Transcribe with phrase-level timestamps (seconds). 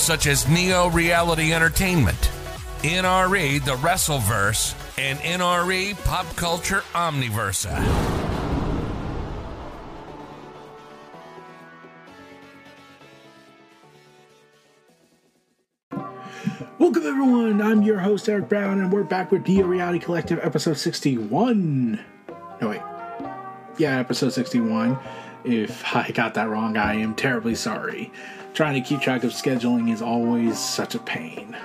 [0.00, 2.30] such as Neo Reality Entertainment,
[2.82, 7.76] NRE The Wrestleverse, and NRE Pop Culture Omniversa.
[16.78, 17.60] Welcome, everyone.
[17.60, 22.00] I'm your host, Eric Brown, and we're back with Neo Reality Collective episode 61.
[22.62, 22.80] No, wait.
[23.76, 24.98] Yeah, episode 61.
[25.44, 28.10] If I got that wrong, I am terribly sorry.
[28.54, 31.56] Trying to keep track of scheduling is always such a pain.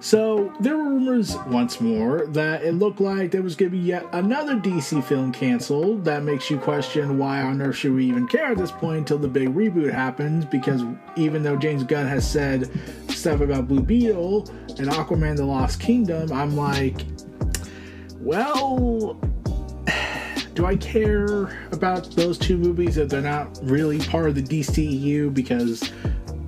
[0.00, 3.82] So, there were rumors once more that it looked like there was going to be
[3.82, 6.04] yet another DC film canceled.
[6.04, 9.18] That makes you question why on earth should we even care at this point until
[9.18, 10.44] the big reboot happens?
[10.44, 10.84] Because
[11.16, 12.70] even though James Gunn has said
[13.10, 17.04] stuff about Blue Beetle and Aquaman the Lost Kingdom, I'm like,
[18.20, 19.20] well,
[20.58, 25.32] do I care about those two movies if they're not really part of the DCEU?
[25.32, 25.92] Because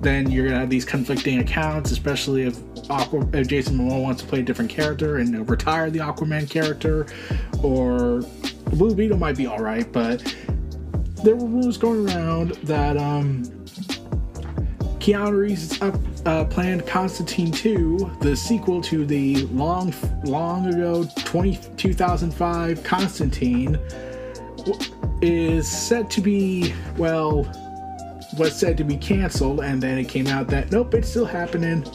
[0.01, 2.59] then you're gonna have these conflicting accounts, especially if,
[2.89, 7.05] Aqua, if Jason Momoa wants to play a different character and retire the Aquaman character,
[7.63, 8.19] or
[8.71, 10.35] Blue Beetle might be all right, but
[11.23, 13.45] there were rumors going around that um,
[14.99, 15.95] Keanu Reeves is up,
[16.25, 19.93] uh, planned Constantine 2, the sequel to the long,
[20.23, 23.79] long ago 20, 2005 Constantine,
[25.21, 27.45] is said to be, well,
[28.37, 31.85] was said to be canceled, and then it came out that, nope, it's still happening.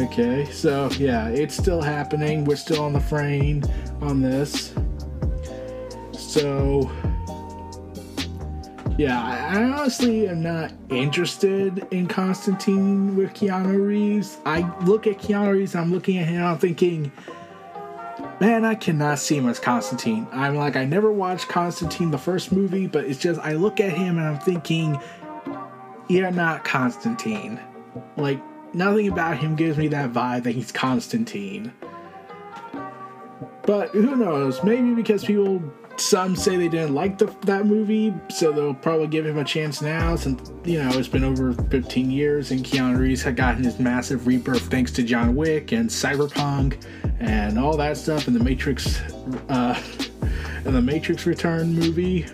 [0.00, 2.44] Okay, so yeah, it's still happening.
[2.44, 3.62] We're still on the frame
[4.00, 4.72] on this.
[6.12, 6.90] So
[8.98, 14.38] yeah, I honestly am not interested in Constantine with Keanu Reeves.
[14.44, 17.10] I look at Keanu Reeves I'm looking at him I'm thinking,
[18.40, 20.26] man, I cannot see him as Constantine.
[20.32, 23.92] I'm like, I never watched Constantine, the first movie, but it's just, I look at
[23.92, 25.00] him and I'm thinking,
[26.08, 27.60] you're not Constantine.
[28.16, 28.40] Like,
[28.74, 31.72] nothing about him gives me that vibe that he's Constantine.
[33.64, 34.62] But who knows?
[34.64, 35.62] Maybe because people
[36.02, 39.80] some say they didn't like the, that movie, so they'll probably give him a chance
[39.80, 40.16] now.
[40.16, 44.26] Since you know it's been over 15 years, and Keanu Reeves had gotten his massive
[44.26, 46.84] rebirth thanks to John Wick and Cyberpunk
[47.20, 49.00] and all that stuff, and the Matrix,
[49.48, 49.80] uh,
[50.64, 52.26] the Matrix Return movie.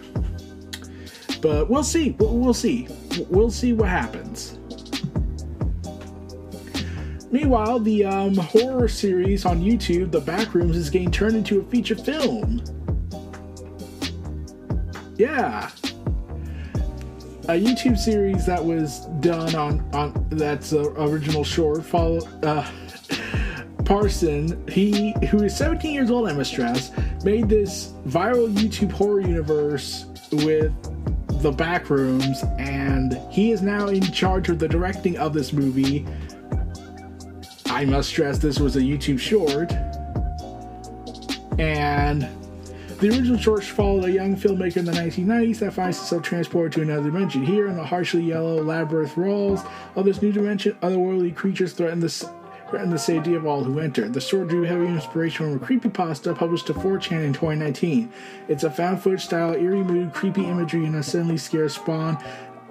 [1.40, 2.16] But we'll see.
[2.18, 2.88] We'll see.
[3.28, 4.58] We'll see what happens.
[7.30, 11.94] Meanwhile, the um, horror series on YouTube, The Backrooms, is getting turned into a feature
[11.94, 12.62] film.
[15.18, 15.70] Yeah.
[17.44, 22.70] A YouTube series that was done on on that's a original short follow uh
[23.84, 26.92] Parson, he who is 17 years old, I must stress,
[27.24, 30.74] made this viral YouTube horror universe with
[31.40, 36.06] the backrooms, and he is now in charge of the directing of this movie.
[37.64, 39.72] I must stress this was a YouTube short.
[41.58, 42.28] And
[43.00, 46.82] the original short followed a young filmmaker in the 1990s that finds himself transported to
[46.82, 47.46] another dimension.
[47.46, 49.62] Here, in the harshly yellow labyrinth walls
[49.94, 52.30] of this new dimension, otherworldly creatures threaten the,
[52.72, 54.08] the safety of all who enter.
[54.08, 58.12] The short drew heavy inspiration from a creepypasta published to 4chan in 2019.
[58.48, 62.18] It's a found footage style, eerie mood, creepy imagery, and a suddenly scare spawn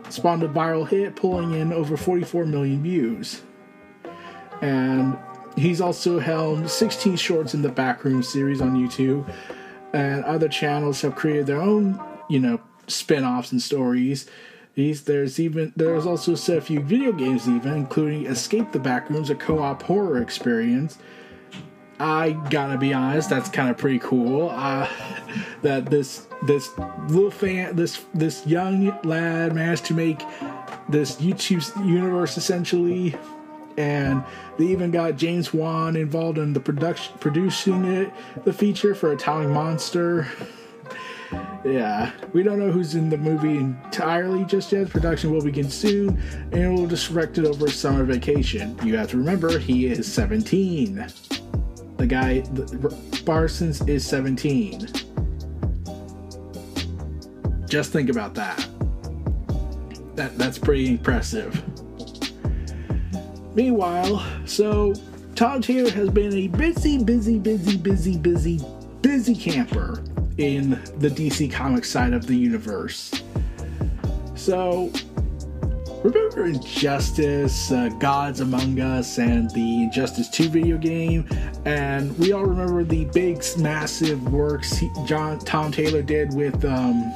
[0.10, 3.44] spawned a viral hit, pulling in over 44 million views.
[4.62, 5.18] And
[5.56, 9.30] he's also helmed 16 shorts in the Backroom series on YouTube
[9.94, 12.00] and other channels have created their own,
[12.30, 14.30] you know, spin-offs and stories.
[14.76, 19.36] These there's even there's also a few video games even, including Escape the Backrooms, a
[19.36, 20.98] co-op horror experience.
[22.00, 24.50] I gotta be honest, that's kind of pretty cool.
[24.52, 24.88] Uh,
[25.64, 26.70] that this this
[27.08, 30.22] little fan, this this young lad managed to make
[30.90, 33.16] this YouTube universe essentially
[33.78, 34.24] and
[34.58, 38.12] they even got James Wan involved in the production, producing it,
[38.44, 40.28] the feature for Atomic Monster.
[41.64, 44.90] Yeah, we don't know who's in the movie entirely just yet.
[44.90, 46.18] Production will begin soon,
[46.52, 48.78] and it will direct it over summer vacation.
[48.84, 51.06] You have to remember, he is 17.
[51.98, 54.88] The guy, the, Parsons, is 17.
[57.68, 58.66] Just think about that.
[60.16, 61.62] That that's pretty impressive.
[63.58, 64.94] Meanwhile, so
[65.34, 68.62] Tom Taylor has been a busy, busy, busy, busy, busy,
[69.02, 70.04] busy camper
[70.38, 73.12] in the DC Comics side of the universe.
[74.36, 74.92] So,
[76.04, 81.28] remember Injustice, uh, Gods Among Us, and the Injustice 2 video game?
[81.66, 86.64] And we all remember the big, massive works he, John Tom Taylor did with.
[86.64, 87.12] Um,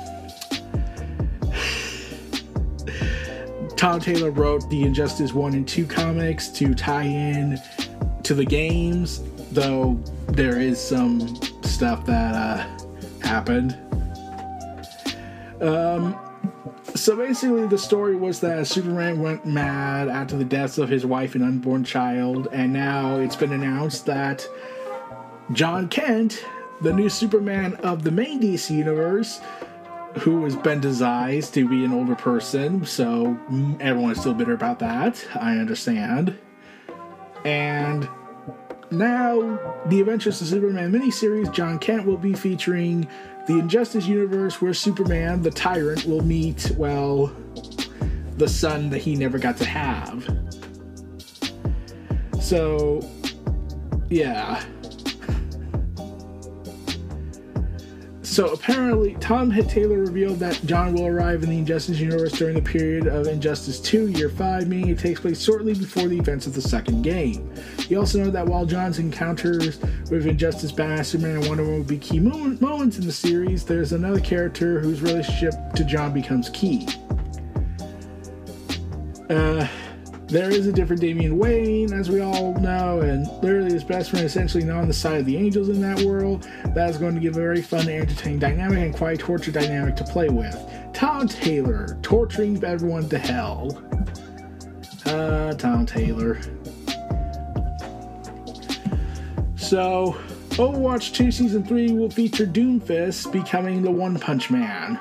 [3.81, 7.59] Tom Taylor wrote the Injustice 1 and 2 comics to tie in
[8.21, 9.23] to the games,
[9.53, 13.75] though there is some stuff that uh, happened.
[15.59, 16.15] Um,
[16.93, 21.33] so basically, the story was that Superman went mad after the deaths of his wife
[21.33, 24.47] and unborn child, and now it's been announced that
[25.53, 26.45] John Kent,
[26.81, 29.41] the new Superman of the main DC universe,
[30.19, 33.37] who has been designed to be an older person, so
[33.79, 35.25] everyone is still bitter about that.
[35.35, 36.37] I understand.
[37.45, 38.07] And
[38.91, 43.07] now, the Adventures of Superman miniseries, John Kent will be featuring
[43.47, 47.35] the Injustice universe where Superman, the tyrant, will meet, well,
[48.37, 50.27] the son that he never got to have.
[52.41, 53.07] So,
[54.09, 54.61] yeah.
[58.31, 62.61] So apparently, Tom Taylor revealed that John will arrive in the Injustice universe during the
[62.61, 66.53] period of Injustice 2, Year 5, meaning it takes place shortly before the events of
[66.53, 67.53] the second game.
[67.79, 71.85] He also noted that while John's encounters with Injustice, Batman, Superman, and Wonder Woman will
[71.85, 76.87] be key moments in the series, there's another character whose relationship to John becomes key.
[79.29, 79.67] Uh,
[80.31, 84.25] there is a different Damian Wayne, as we all know, and literally his best friend
[84.25, 86.47] essentially not on the side of the angels in that world.
[86.73, 90.05] That is going to give a very fun entertaining dynamic and quite torture dynamic to
[90.05, 90.57] play with.
[90.93, 93.83] Tom Taylor torturing everyone to hell.
[95.05, 96.39] Uh, Tom Taylor.
[99.57, 100.17] So,
[100.51, 104.97] Overwatch 2 Season 3 will feature Doomfist becoming the One Punch Man.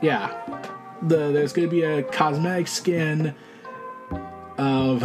[0.00, 0.62] Yeah,
[1.02, 3.34] the there's going to be a cosmetic skin
[4.58, 5.02] of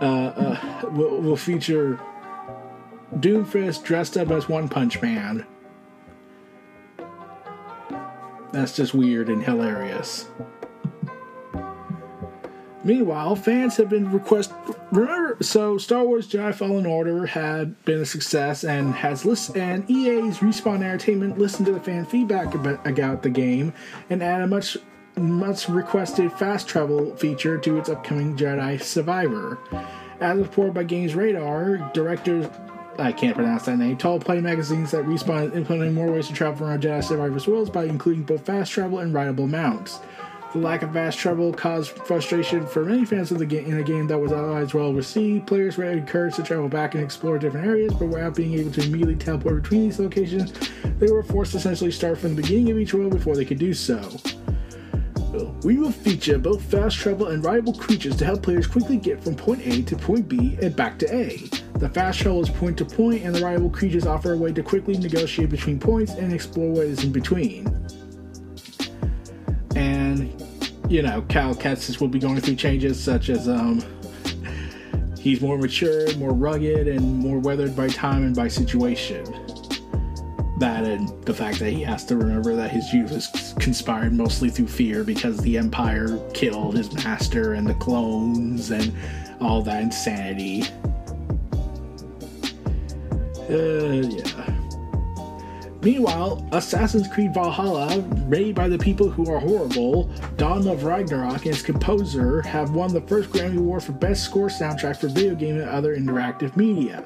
[0.00, 2.00] uh, uh will, will feature
[3.16, 5.46] Doomfist dressed up as One Punch Man.
[8.52, 10.28] That's just weird and hilarious.
[12.84, 14.52] Meanwhile, fans have been request.
[14.92, 19.90] Remember, so Star Wars Jedi Fallen Order had been a success and has list and
[19.90, 23.72] EA's Respawn Entertainment listened to the fan feedback about, the game
[24.10, 24.76] and added a much
[25.16, 29.58] much requested fast travel feature to its upcoming Jedi Survivor.
[30.20, 32.50] As reported by Games Radar, director
[32.98, 33.96] I can't pronounce that name.
[33.96, 37.70] Tall Play magazines that Respawn is implementing more ways to travel around Jedi Survivor's worlds
[37.70, 39.98] by including both fast travel and rideable mounts.
[40.54, 43.82] The lack of fast travel caused frustration for many fans of the game in a
[43.82, 45.48] game that was otherwise well received.
[45.48, 48.82] Players were encouraged to travel back and explore different areas, but without being able to
[48.82, 50.52] immediately teleport between these locations,
[51.00, 53.58] they were forced to essentially start from the beginning of each world before they could
[53.58, 54.00] do so.
[55.64, 59.34] We will feature both fast travel and rideable creatures to help players quickly get from
[59.34, 61.38] point A to point B and back to A.
[61.80, 64.62] The fast travel is point to point, and the rideable creatures offer a way to
[64.62, 67.66] quickly negotiate between points and explore what is in between.
[69.74, 70.43] And
[70.88, 73.82] you know, Cal Kestis will be going through changes such as um,
[75.18, 79.24] he's more mature, more rugged, and more weathered by time and by situation.
[80.60, 84.50] That and the fact that he has to remember that his youth was conspired mostly
[84.50, 88.92] through fear because the Empire killed his master and the clones and
[89.40, 90.62] all that insanity.
[93.50, 94.43] Uh, yeah.
[95.84, 100.04] Meanwhile, Assassin's Creed Valhalla, made by the people who are horrible,
[100.38, 104.48] Dawn of Ragnarok and its composer have won the first Grammy Award for Best Score
[104.48, 107.04] Soundtrack for Video Game and Other Interactive Media.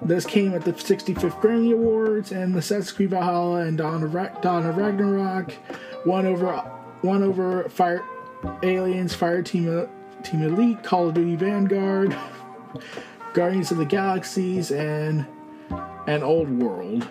[0.00, 4.40] This came at the 65th Grammy Awards, and Assassin's Creed Valhalla and Dawn of, Ra-
[4.40, 5.52] Dawn of Ragnarok
[6.06, 6.64] won over
[7.02, 8.02] won over Fire
[8.62, 9.86] Aliens, Fire Team
[10.22, 12.16] Team Elite, Call of Duty Vanguard,
[13.34, 15.26] Guardians of the Galaxies, and
[16.08, 17.06] an Old World.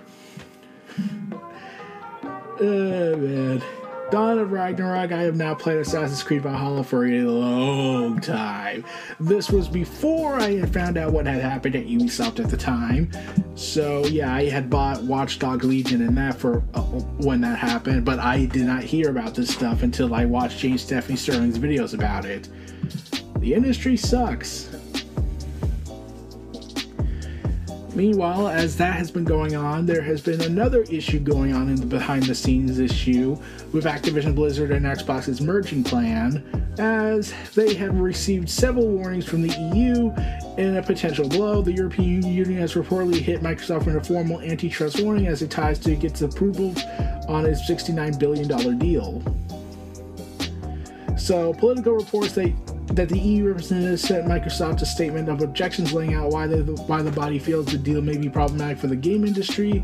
[2.60, 3.62] Oh man.
[4.10, 8.86] Dawn of Ragnarok, I have now played Assassin's Creed Valhalla for a long time.
[9.20, 13.12] This was before I had found out what had happened at Ubisoft at the time.
[13.56, 18.06] So, yeah, I had bought Watch Dogs Legion and that for uh, when that happened,
[18.06, 21.94] but I did not hear about this stuff until I watched James Stephanie Sterling's videos
[21.94, 22.48] about it.
[23.39, 24.70] The industry sucks.
[27.98, 31.77] Meanwhile, as that has been going on, there has been another issue going on in
[31.77, 33.36] the behind the scenes issue
[33.74, 36.44] with Activision Blizzard and Xbox's merging plan,
[36.77, 40.13] as they have received several warnings from the EU
[40.62, 41.63] in a potential blow.
[41.63, 45.80] The European Union has reportedly hit Microsoft with a formal antitrust warning as it ties
[45.80, 46.75] to its approval
[47.27, 49.24] on its $69 billion deal.
[51.18, 52.54] So, Politico reports that
[52.88, 57.01] that the EU representative sent Microsoft a statement of objections laying out why the, why
[57.01, 59.84] the body feels the deal may be problematic for the game industry.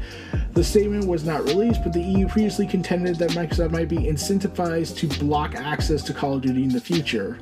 [0.54, 4.98] The statement was not released, but the EU previously contended that Microsoft might be incentivized
[4.98, 7.40] to block access to Call of Duty in the future.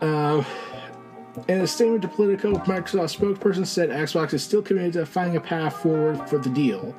[0.00, 0.44] Uh,
[1.48, 5.40] in a statement to Politico, Microsoft spokesperson said Xbox is still committed to finding a
[5.40, 6.94] path forward for the deal.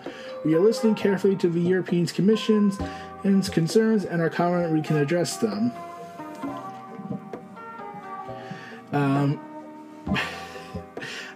[0.45, 2.77] We are listening carefully to the European Commission's
[3.49, 5.71] concerns and are confident we can address them.
[8.97, 9.39] Um,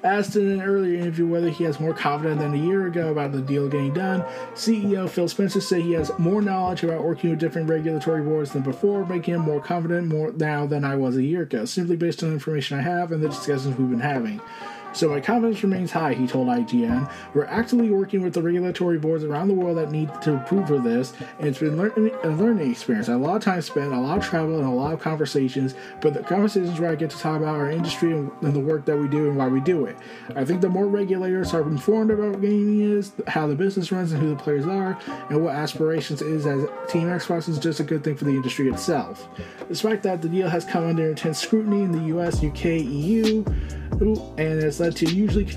[0.03, 3.31] asked in an earlier interview whether he has more confidence than a year ago about
[3.31, 4.21] the deal getting done,
[4.55, 8.63] CEO Phil Spencer said he has more knowledge about working with different regulatory boards than
[8.63, 12.23] before, making him more confident more now than I was a year ago, simply based
[12.23, 14.41] on the information I have and the discussions we've been having.
[14.93, 17.11] So my confidence remains high, he told IGN.
[17.33, 20.79] We're actively working with the regulatory boards around the world that need to approve for
[20.79, 23.07] this, and it's been a learning experience.
[23.07, 26.13] A lot of time spent, a lot of travel, and a lot of conversations, but
[26.13, 28.97] the conversations where I get to talk about our industry and, and the work that
[28.97, 29.95] we do and why we do it.
[30.35, 34.11] I think the more regulators are informed about what gaming is, how the business runs,
[34.11, 37.83] and who the players are, and what aspirations is as Team Xbox is just a
[37.83, 39.27] good thing for the industry itself.
[39.67, 43.45] Despite that, the deal has come under intense scrutiny in the US, UK, EU,
[44.01, 45.47] and has led to usually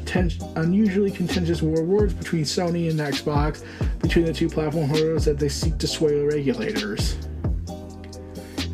[0.57, 3.64] unusually contentious war wars between Sony and Xbox
[4.00, 7.16] between the two platform holders that they seek to sway the regulators.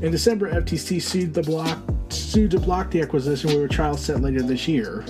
[0.02, 1.78] In December, FTC sued the block
[2.08, 5.04] sued to block the acquisition with a trial set later this year.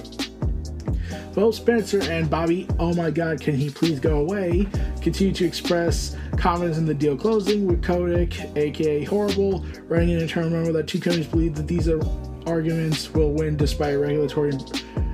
[1.34, 4.66] Both Spencer and Bobby, oh my god, can he please go away,
[5.00, 10.50] continue to express confidence in the deal closing, with Kotick, aka Horrible, writing an internal
[10.50, 12.00] memo that two companies believe that these are
[12.46, 13.98] arguments will win despite a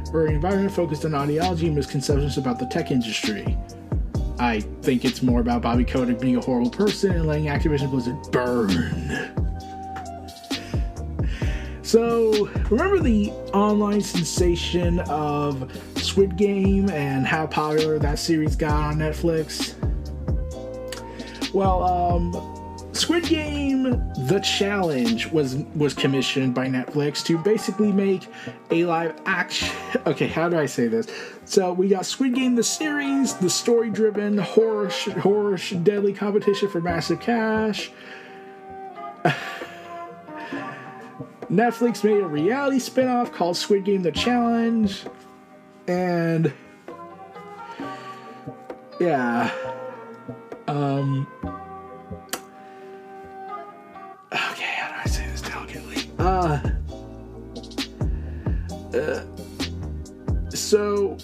[0.06, 3.56] regulatory environment focused on ideology and misconceptions about the tech industry.
[4.38, 8.16] I think it's more about Bobby Kotick being a horrible person and letting Activision Blizzard
[8.30, 9.32] burn.
[11.82, 18.96] So, remember the online sensation of Squid Game and how popular that series got on
[18.96, 19.75] Netflix?
[21.54, 22.55] Well, um,
[23.06, 23.84] Squid Game:
[24.26, 28.26] The Challenge was was commissioned by Netflix to basically make
[28.72, 29.72] a live action.
[30.06, 31.06] Okay, how do I say this?
[31.44, 34.88] So we got Squid Game the series, the story-driven horror
[35.20, 37.92] horror deadly competition for massive cash.
[41.48, 45.04] Netflix made a reality spin-off called Squid Game: The Challenge,
[45.86, 46.52] and
[48.98, 49.52] yeah,
[50.66, 51.28] um
[56.26, 56.59] Uh,
[58.95, 59.25] uh,
[60.50, 61.16] so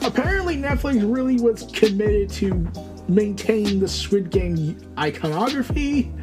[0.00, 2.66] apparently Netflix really was committed to
[3.06, 6.14] maintaining the Squid Game iconography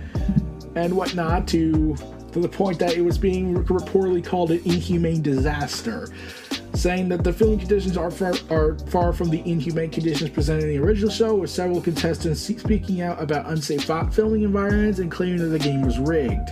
[0.74, 1.96] and whatnot to
[2.32, 6.08] to the point that it was being reportedly called an inhumane disaster
[6.74, 10.70] saying that the filming conditions are far, are far from the inhumane conditions presented in
[10.70, 15.50] the original show, with several contestants speaking out about unsafe filming environments and claiming that
[15.50, 16.50] the game was rigged.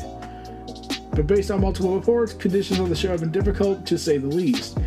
[1.11, 4.27] But based on multiple reports, conditions on the show have been difficult to say the
[4.27, 4.77] least.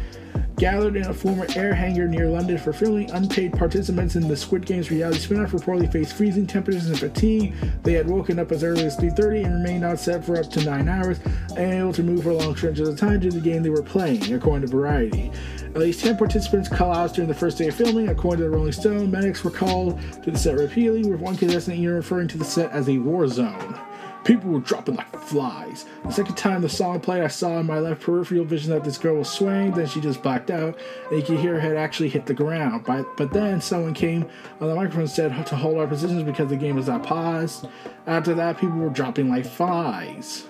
[0.57, 4.65] Gathered in a former air hangar near London for filming, unpaid participants in the Squid
[4.65, 7.53] Games reality spin-off reportedly faced freezing temperatures and fatigue.
[7.83, 10.65] They had woken up as early as 3.30 and remained on set for up to
[10.65, 11.19] 9 hours,
[11.57, 14.33] unable to move for long stretches of time due to the game they were playing,
[14.33, 15.33] according to Variety.
[15.75, 18.73] At least 10 participants collapsed during the first day of filming, according to the Rolling
[18.73, 19.11] Stone.
[19.11, 22.71] Medics were called to the set repeatedly, with one contestant even referring to the set
[22.71, 23.81] as a war zone.
[24.25, 25.85] People were dropping like flies.
[26.05, 28.99] The second time the song played, I saw in my left peripheral vision that this
[28.99, 30.79] girl was swaying, then she just blacked out,
[31.11, 32.85] and you could hear her head actually hit the ground.
[32.85, 34.29] But, but then someone came
[34.61, 37.67] on the microphone and said to hold our positions because the game was not paused.
[38.07, 40.47] After that, people were dropping like flies.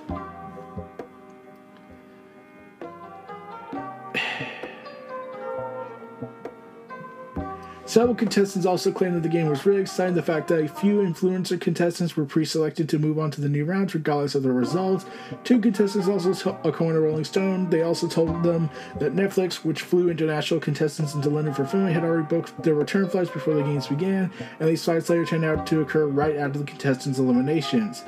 [7.93, 11.01] Several contestants also claimed that the game was rigged, citing the fact that a few
[11.03, 15.05] influencer contestants were pre-selected to move on to the new rounds regardless of the results.
[15.45, 17.69] Two contestants also told according to Rolling Stone.
[17.69, 22.03] They also told them that Netflix, which flew international contestants into London for filming, had
[22.03, 25.67] already booked their return flights before the games began, and these flights later turned out
[25.67, 28.05] to occur right after the contestants' eliminations.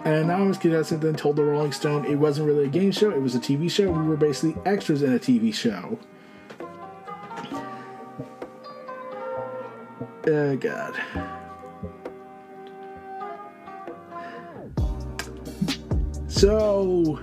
[0.00, 3.22] An anonymous contestant then told the Rolling Stone it wasn't really a game show, it
[3.22, 3.92] was a TV show.
[3.92, 6.00] We were basically extras in a TV show.
[10.30, 10.94] Oh, God.
[16.28, 17.18] So,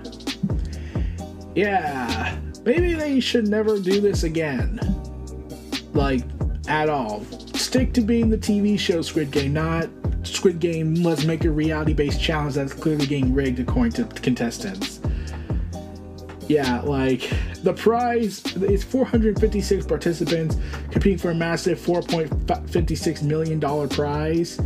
[1.53, 2.35] yeah,
[2.65, 4.79] maybe they should never do this again.
[5.93, 6.23] Like,
[6.67, 7.23] at all.
[7.53, 9.87] Stick to being the TV show Squid Game, not
[10.23, 14.99] Squid Game, let's make a reality based challenge that's clearly getting rigged according to contestants.
[16.47, 17.31] Yeah, like
[17.63, 20.57] the prize is 456 participants
[20.91, 24.59] competing for a massive 4.56 million dollar prize.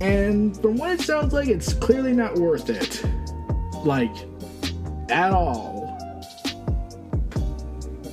[0.00, 3.04] And from what it sounds like, it's clearly not worth it.
[3.84, 4.14] Like,
[5.10, 5.98] at all.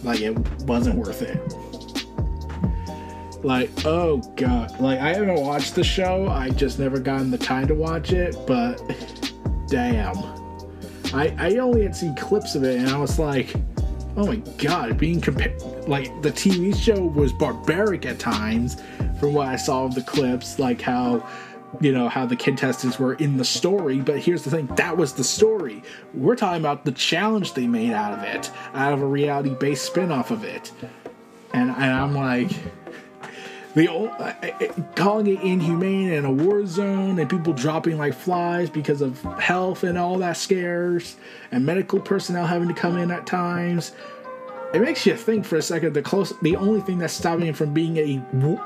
[0.04, 1.40] Like, it wasn't worth it.
[3.44, 4.78] Like, oh god.
[4.82, 8.36] Like, I haven't watched the show, I just never gotten the time to watch it,
[8.46, 8.82] but
[9.70, 10.37] damn.
[11.14, 13.54] I, I only had seen clips of it and I was like,
[14.16, 18.78] oh my god, being compared, like, the TV show was barbaric at times
[19.20, 21.28] from what I saw of the clips, like how
[21.82, 25.14] you know how the contestants were in the story but here's the thing that was
[25.14, 25.84] the story.
[26.14, 29.86] We're talking about the challenge they made out of it out of a reality based
[29.86, 30.72] spin-off of it.
[31.54, 32.52] And, and i'm like
[33.86, 34.34] uh,
[34.96, 39.84] calling it inhumane and a war zone and people dropping like flies because of health
[39.84, 41.18] and all that scares
[41.52, 43.92] and medical personnel having to come in at times
[44.74, 45.94] it makes you think for a second.
[45.94, 48.18] The close, the only thing that's stopping it from being a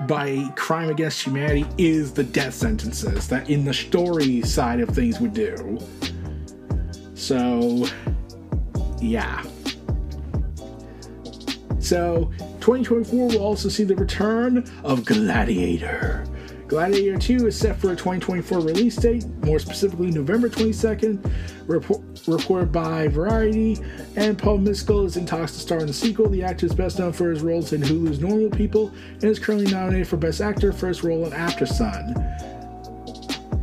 [0.08, 4.89] by a crime against humanity is the death sentences that in the story side of
[4.89, 5.77] things would do.
[7.13, 7.86] So,
[9.00, 9.44] yeah.
[11.79, 12.31] So,
[12.62, 16.26] 2024 will also see the return of Gladiator.
[16.68, 21.30] Gladiator 2 is set for a 2024 release date, more specifically November 22nd,
[21.68, 23.78] report, reported by Variety.
[24.16, 26.30] And Paul Mescal is in talks to star in the sequel.
[26.30, 29.70] The actor is best known for his roles in Hulu's Normal People and is currently
[29.70, 32.16] nominated for Best Actor for his role in Aftersun.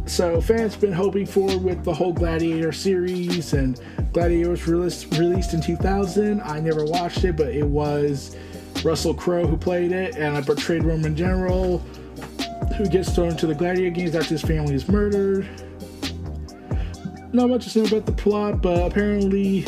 [0.06, 3.80] So fans have been hoping for with the whole Gladiator series, and
[4.12, 6.42] Gladiator was released, released in 2000.
[6.42, 8.36] I never watched it, but it was
[8.84, 11.78] Russell Crowe who played it, and I portrayed Roman General
[12.76, 15.48] who gets thrown into the gladiator games after his family is murdered.
[17.32, 19.66] Not much to say about the plot, but apparently,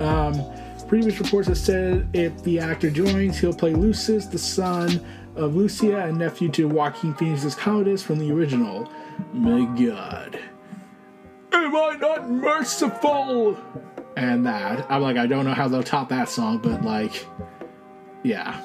[0.00, 0.40] um,
[0.88, 5.04] previous reports have said if the actor joins, he'll play Lucius, the son
[5.36, 8.88] of Lucia and nephew to Joaquin Phoenix's Commodus from the original.
[9.32, 10.38] My God.
[11.52, 13.58] Am I not merciful?
[14.16, 14.88] And that.
[14.88, 17.26] I'm like, I don't know how they'll top that song, but like,
[18.24, 18.60] yeah.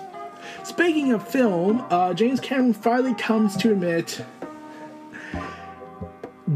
[0.63, 4.25] Speaking of film, uh, James Cameron finally comes to admit,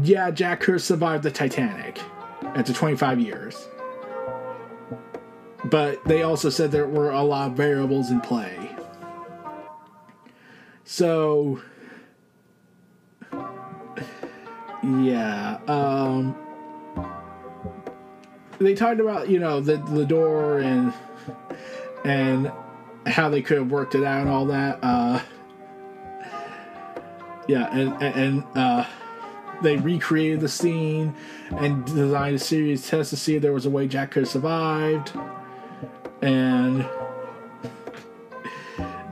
[0.02, 2.00] yeah, Jack Kerr survived the Titanic
[2.42, 3.68] after 25 years.
[5.66, 8.70] But they also said there were a lot of variables in play.
[10.84, 11.60] So,
[14.82, 16.36] yeah, um,
[18.58, 20.92] they talked about you know the the door and
[22.04, 22.52] and
[23.06, 24.78] how they could have worked it out and all that.
[24.82, 25.20] Uh,
[27.46, 28.86] yeah, and and uh,
[29.62, 31.14] they recreated the scene
[31.58, 34.30] and designed a series test to see if there was a way Jack could have
[34.30, 35.12] survived.
[36.22, 36.88] And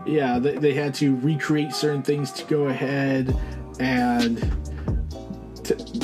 [0.06, 3.36] yeah, they, they had to recreate certain things to go ahead
[3.78, 4.38] and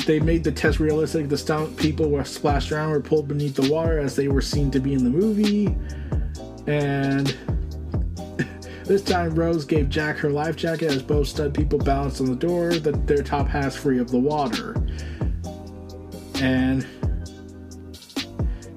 [0.05, 1.29] they made the test realistic.
[1.29, 4.71] The stunt people were splashed around were pulled beneath the water as they were seen
[4.71, 5.75] to be in the movie.
[6.67, 7.35] And
[8.89, 12.35] this time, Rose gave Jack her life jacket as both stud people balanced on the
[12.35, 14.75] door, the, their top halves free of the water.
[16.41, 16.87] And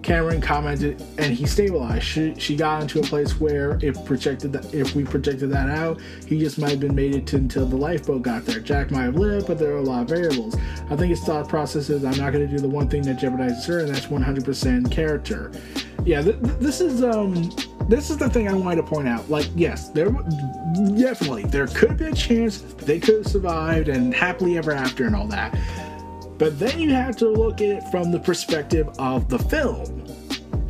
[0.03, 2.05] Cameron commented, and he stabilized.
[2.05, 5.99] She, she got into a place where if projected that, if we projected that out,
[6.27, 8.61] he just might have been made it to, until the lifeboat got there.
[8.61, 10.55] Jack might have lived, but there are a lot of variables.
[10.91, 13.17] I think his thought process is, I'm not going to do the one thing that
[13.17, 15.53] jeopardizes her, and that's 100% character.
[16.05, 17.51] Yeah, th- this is um
[17.89, 19.29] this is the thing I wanted to point out.
[19.31, 20.11] Like, yes, there
[20.97, 25.15] definitely there could be a chance they could have survived and happily ever after and
[25.15, 25.57] all that.
[26.39, 30.05] But then you have to look at it from the perspective of the film.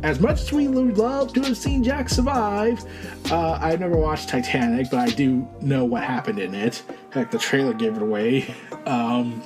[0.03, 2.83] as much as we would love to have seen Jack survive,
[3.31, 6.83] uh, I never watched Titanic, but I do know what happened in it.
[7.11, 8.53] Heck, the trailer gave it away.
[8.85, 9.41] Um,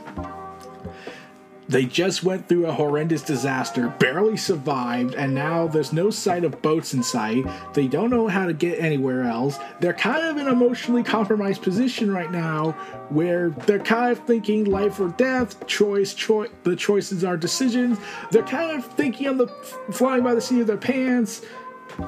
[1.69, 6.61] they just went through a horrendous disaster, barely survived, and now there's no sight of
[6.61, 7.45] boats in sight.
[7.73, 9.59] They don't know how to get anywhere else.
[9.81, 12.71] They're kind of in an emotionally compromised position right now
[13.09, 16.49] where they're kind of thinking life or death, choice, choice.
[16.63, 17.97] The choices are decisions.
[18.31, 19.47] They're kind of thinking on the
[19.91, 21.41] flying by the seat of their pants.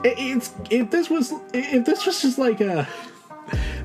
[0.04, 2.88] It's if this was if this was just like a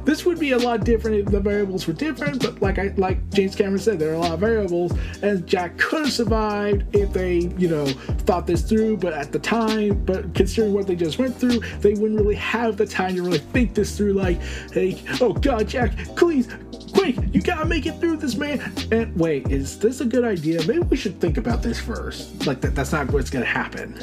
[0.05, 3.29] this would be a lot different if the variables were different, but like I like
[3.31, 7.13] James Cameron said, there are a lot of variables, and Jack could have survived if
[7.13, 7.87] they, you know,
[8.27, 11.95] thought this through, but at the time, but considering what they just went through, they
[11.95, 14.41] wouldn't really have the time to really think this through, like,
[14.73, 16.49] hey, oh god, Jack, please,
[16.93, 18.61] quick, you gotta make it through this, man.
[18.93, 20.61] And wait, is this a good idea?
[20.67, 22.47] Maybe we should think about this first.
[22.47, 23.99] Like that that's not what's gonna happen.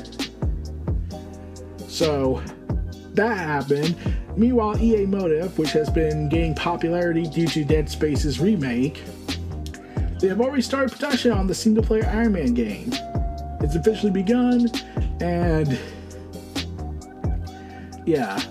[1.88, 2.42] So
[3.14, 3.96] that happened.
[4.36, 9.04] Meanwhile, EA Motive, which has been gaining popularity due to Dead Space's remake,
[10.20, 12.92] they have already started production on the single player Iron Man game.
[13.60, 14.70] It's officially begun,
[15.20, 15.78] and
[18.06, 18.42] yeah,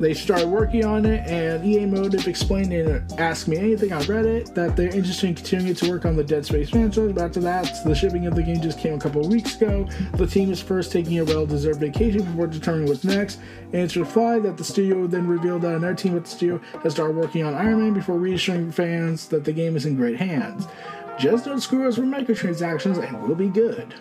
[0.00, 4.54] they started working on it, and EA Motive explained and asked me anything on Reddit
[4.54, 7.12] that they're interested in continuing to work on the Dead Space franchise.
[7.12, 9.88] But after that, the shipping of the game just came a couple weeks ago.
[10.14, 13.40] The team is first taking a well-deserved vacation before determining what's next.
[13.72, 16.92] And it's replied that the studio then revealed that another team at the studio has
[16.92, 20.66] started working on Iron Man before reassuring fans that the game is in great hands.
[21.18, 23.94] Just don't screw us with microtransactions, and we'll be good.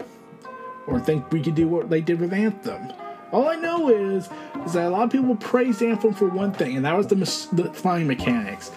[0.85, 2.93] Or think we could do what they did with Anthem.
[3.31, 4.29] All I know is,
[4.65, 7.15] is that a lot of people praised Anthem for one thing, and that was the,
[7.53, 8.71] the flying mechanics.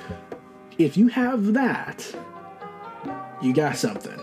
[0.79, 2.05] If you have that,
[3.41, 4.19] you got something.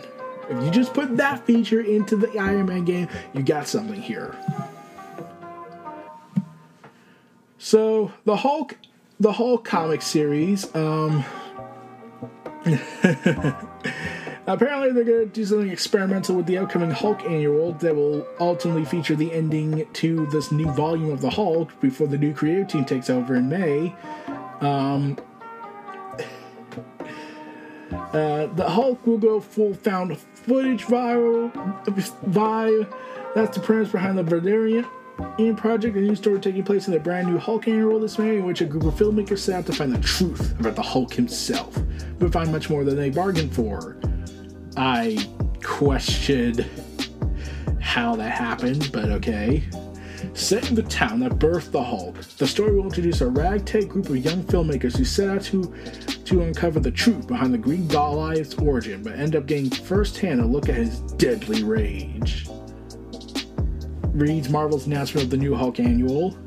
[0.49, 4.35] If you just put that feature into the Iron Man game, you got something here.
[7.57, 8.77] So the Hulk,
[9.19, 10.73] the Hulk comic series.
[10.75, 11.23] Um,
[14.47, 18.85] Apparently, they're going to do something experimental with the upcoming Hulk annual that will ultimately
[18.85, 22.85] feature the ending to this new volume of the Hulk before the new creative team
[22.85, 23.93] takes over in May.
[24.61, 25.17] Um,
[27.91, 31.51] uh, the Hulk will go full found footage viral
[32.29, 32.93] vibe.
[33.35, 34.85] That's the premise behind the Valerian
[35.37, 38.37] in project, a new story taking place in the brand new Hulk annual this May,
[38.37, 41.13] in which a group of filmmakers set out to find the truth about the Hulk
[41.13, 41.77] himself,
[42.17, 43.97] but find much more than they bargained for.
[44.77, 45.17] I
[45.63, 46.63] questioned
[47.79, 49.63] how that happened, but okay.
[50.35, 54.07] Set in the town that birthed the Hulk, the story will introduce a ragtag group
[54.09, 55.73] of young filmmakers who set out to
[56.25, 60.45] to uncover the truth behind the Greek Goliath's origin, but end up getting firsthand a
[60.45, 62.47] look at his deadly rage.
[64.09, 66.37] Reads Marvel's announcement of the new Hulk annual.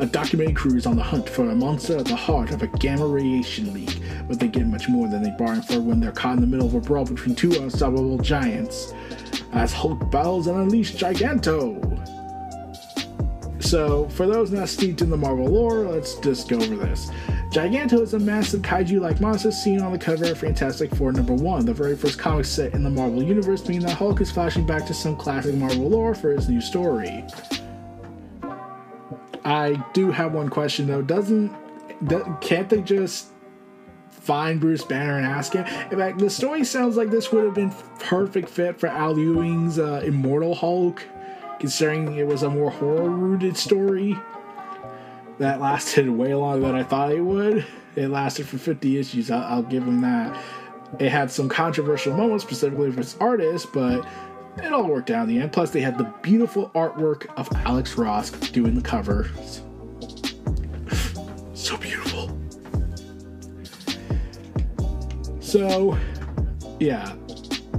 [0.00, 2.66] A documentary crew is on the hunt for a monster at the heart of a
[2.66, 3.99] gamma radiation leak
[4.30, 6.64] but they get much more than they bargained for when they're caught in the middle
[6.64, 8.94] of a brawl between two unstoppable giants
[9.52, 11.76] as Hulk battles and unleashes Giganto.
[13.60, 17.10] So, for those not steeped in the Marvel lore, let's just go over this.
[17.50, 21.34] Giganto is a massive kaiju like monster seen on the cover of Fantastic Four number
[21.34, 24.64] 1, the very first comic set in the Marvel Universe, meaning that Hulk is flashing
[24.64, 27.24] back to some classic Marvel lore for his new story.
[29.44, 31.02] I do have one question though.
[31.02, 31.52] Doesn't
[32.40, 33.29] can't they just
[34.20, 35.66] find Bruce Banner and ask him.
[35.90, 39.78] In fact, the story sounds like this would have been perfect fit for Al Ewing's
[39.78, 41.02] uh, Immortal Hulk,
[41.58, 44.16] considering it was a more horror-rooted story
[45.38, 47.66] that lasted way longer than I thought it would.
[47.96, 49.30] It lasted for 50 issues.
[49.30, 50.40] I'll, I'll give him that.
[50.98, 54.06] It had some controversial moments, specifically for its artist, but
[54.58, 55.52] it all worked out in the end.
[55.52, 59.62] Plus, they had the beautiful artwork of Alex Ross doing the covers.
[61.54, 62.39] so beautiful.
[65.50, 65.98] So,
[66.78, 67.16] yeah.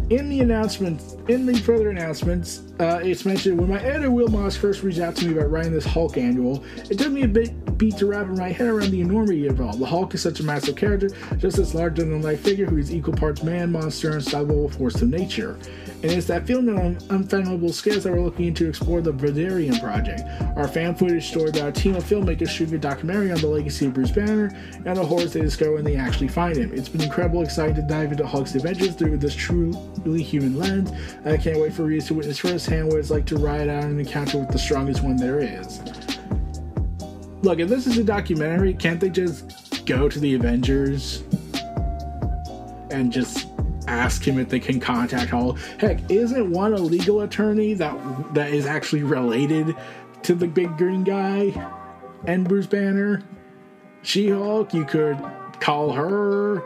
[0.09, 4.57] In the announcements, in the further announcements, uh, it's mentioned when my editor Will Moss
[4.57, 7.77] first reached out to me about writing this Hulk annual, it took me a bit
[7.77, 9.77] beat to wrap my head around the enormity of it all.
[9.77, 12.93] The Hulk is such a massive character, just this larger than life figure who is
[12.93, 15.57] equal parts man, monster, and unstoppable force of nature.
[16.03, 20.23] And it's that feeling of unfathomable scales that we're looking to explore the Valerian Project,
[20.55, 23.85] our fan footage story about a team of filmmakers shooting a documentary on the legacy
[23.85, 24.51] of Bruce Banner
[24.85, 26.73] and the horrors they discover when they actually find him.
[26.73, 30.91] It's been incredible, exciting to dive into Hulk's adventures through this truly human lens.
[31.23, 33.99] I can't wait for readers to witness firsthand what it's like to ride out an
[33.99, 35.81] encounter with the strongest one there is.
[37.43, 41.23] Look, if this is a documentary, can't they just go to the Avengers
[42.89, 43.50] and just
[43.87, 45.57] ask him if they can contact Hulk.
[45.79, 49.75] Heck, isn't one a legal attorney that that is actually related
[50.23, 51.53] to the big green guy
[52.25, 53.23] and Bruce Banner?
[54.03, 55.17] She Hulk, you could
[55.59, 56.63] call her,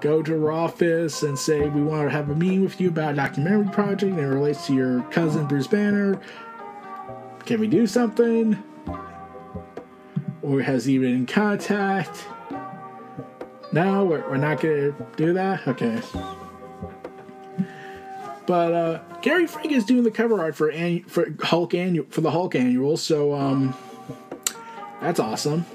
[0.00, 3.14] go to her office and say, We want to have a meeting with you about
[3.14, 6.20] a documentary project that relates to your cousin Bruce Banner.
[7.44, 8.62] Can we do something?
[10.42, 12.26] Or has he been in contact?
[13.72, 15.66] No, we're, we're not going to do that?
[15.68, 16.00] Okay.
[18.46, 22.22] But uh, Gary Frank is doing the cover art for annu- for Hulk annual for
[22.22, 23.76] the Hulk annual, so um,
[25.02, 25.66] that's awesome.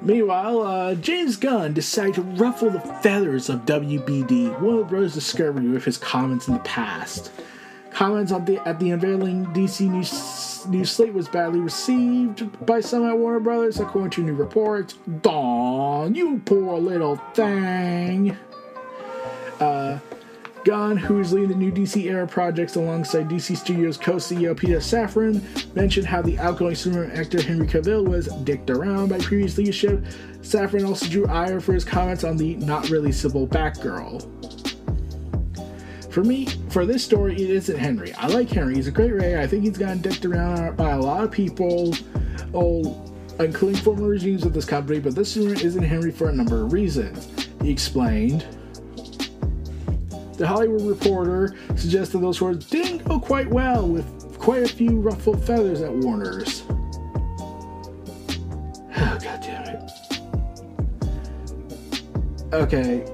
[0.00, 5.12] Meanwhile, uh, James Gunn decided to ruffle the feathers of WBD, Warner Bros.
[5.12, 7.30] Discovery, with his comments in the past.
[7.94, 13.16] Comments the, at the unveiling DC news, news slate was badly received by some at
[13.16, 14.94] Warner Brothers, according to new reports.
[15.22, 18.36] Dawn, you poor little thing.
[19.60, 20.00] Uh,
[20.64, 24.78] Gunn, who is leading the new DC era projects alongside DC Studios co CEO Peter
[24.78, 25.40] Safran,
[25.76, 30.00] mentioned how the outgoing Superman actor Henry Cavill was dicked around by previous leadership.
[30.40, 34.63] Safran also drew ire for his comments on the not really civil Batgirl.
[36.14, 38.12] For me, for this story, it isn't Henry.
[38.12, 38.76] I like Henry.
[38.76, 39.40] He's a great writer.
[39.40, 41.92] I think he's gotten dicked around by a lot of people,
[42.54, 46.72] oh, including former regimes of this company, but this isn't Henry for a number of
[46.72, 47.48] reasons.
[47.60, 48.46] He explained.
[50.34, 55.44] The Hollywood Reporter suggested those words didn't go quite well with quite a few ruffled
[55.44, 56.62] feathers at Warner's.
[56.68, 56.94] Oh,
[59.20, 59.90] God damn it.
[62.52, 63.13] Okay.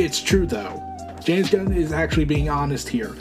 [0.00, 0.82] It's true, though.
[1.22, 3.14] James Gunn is actually being honest here.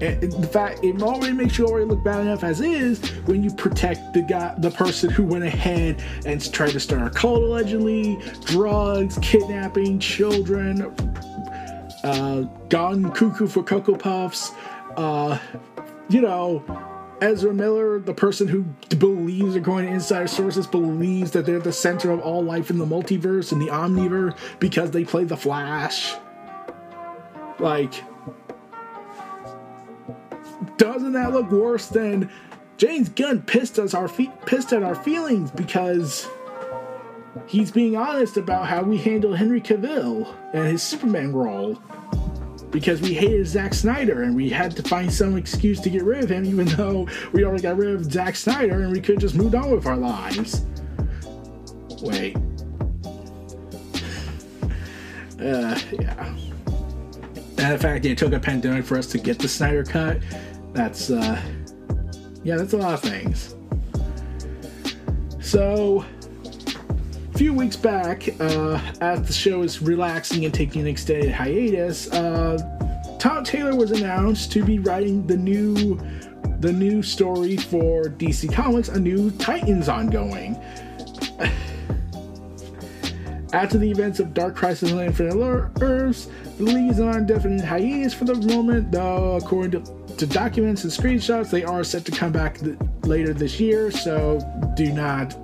[0.00, 3.52] And the fact it already makes you already look bad enough as is when you
[3.52, 8.16] protect the guy, the person who went ahead and tried to start a cult allegedly,
[8.44, 10.82] drugs, kidnapping children,
[12.04, 14.52] uh, gone cuckoo for cocoa puffs,
[14.96, 15.36] uh,
[16.08, 16.62] you know,
[17.20, 18.62] Ezra Miller, the person who
[18.96, 22.84] believes, according to insider sources, believes that they're the center of all life in the
[22.86, 26.14] multiverse and the omniverse because they play the Flash.
[27.58, 27.94] Like,
[30.76, 32.30] doesn't that look worse than
[32.76, 36.28] James Gunn pissed us our fe- pissed at our feelings because
[37.46, 41.80] he's being honest about how we handled Henry Cavill and his Superman role
[42.74, 46.24] because we hated Zack Snyder and we had to find some excuse to get rid
[46.24, 49.36] of him, even though we already got rid of Zack Snyder and we could just
[49.36, 50.66] moved on with our lives.
[52.02, 52.36] Wait.
[55.40, 56.36] Uh, yeah.
[57.58, 60.18] And the fact that it took a pandemic for us to get the Snyder cut,
[60.72, 61.40] that's, uh,
[62.42, 63.54] yeah, that's a lot of things.
[65.40, 66.04] So,
[67.34, 72.08] a few weeks back, uh, as the show is relaxing and taking an extended hiatus,
[72.12, 75.98] uh, Tom Taylor was announced to be writing the new
[76.60, 80.54] the new story for DC Comics, a new Titans ongoing.
[83.52, 85.34] After the events of Dark Crisis and Infinite
[85.80, 90.84] Earths, the League is on indefinite hiatus for the moment, though, according to, to documents
[90.84, 94.40] and screenshots, they are set to come back th- later this year, so
[94.76, 95.36] do not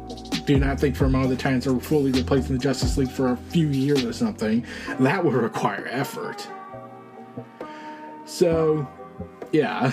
[0.55, 3.31] do not think for a moment the Titans are fully replacing the Justice League for
[3.31, 4.65] a few years or something.
[4.99, 6.47] That would require effort.
[8.25, 8.89] So,
[9.53, 9.93] yeah.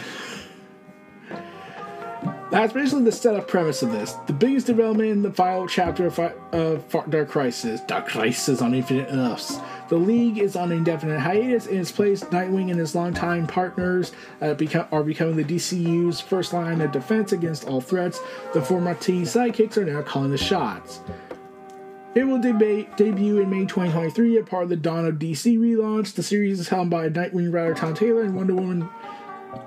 [2.50, 4.14] That's basically the setup premise of this.
[4.26, 6.18] The biggest development in the final chapter of,
[6.54, 9.60] of Dark Crisis, Dark Crisis on Infinite Earths.
[9.90, 11.68] The League is on indefinite hiatus.
[11.68, 16.54] In its place, Nightwing and his longtime partners uh, become, are becoming the DCU's first
[16.54, 18.20] line of defense against all threats.
[18.54, 21.02] The former teen sidekicks are now calling the shots.
[22.16, 26.16] It will deba- debut in May 2023 as part of the Dawn of DC relaunch.
[26.16, 28.90] The series is helmed by Nightwing writer Tom Taylor and Wonder Woman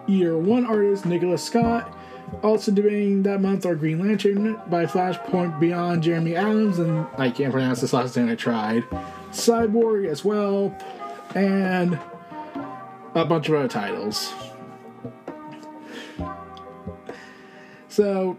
[0.06, 1.96] Year One artist Nicola Scott.
[2.42, 7.52] Also debuting that month are Green Lantern by Flashpoint Beyond Jeremy Adams, and I can't
[7.52, 8.82] pronounce this last name, I tried.
[9.30, 10.74] Cyborg as well,
[11.34, 11.98] and
[13.14, 14.32] a bunch of other titles.
[17.88, 18.38] So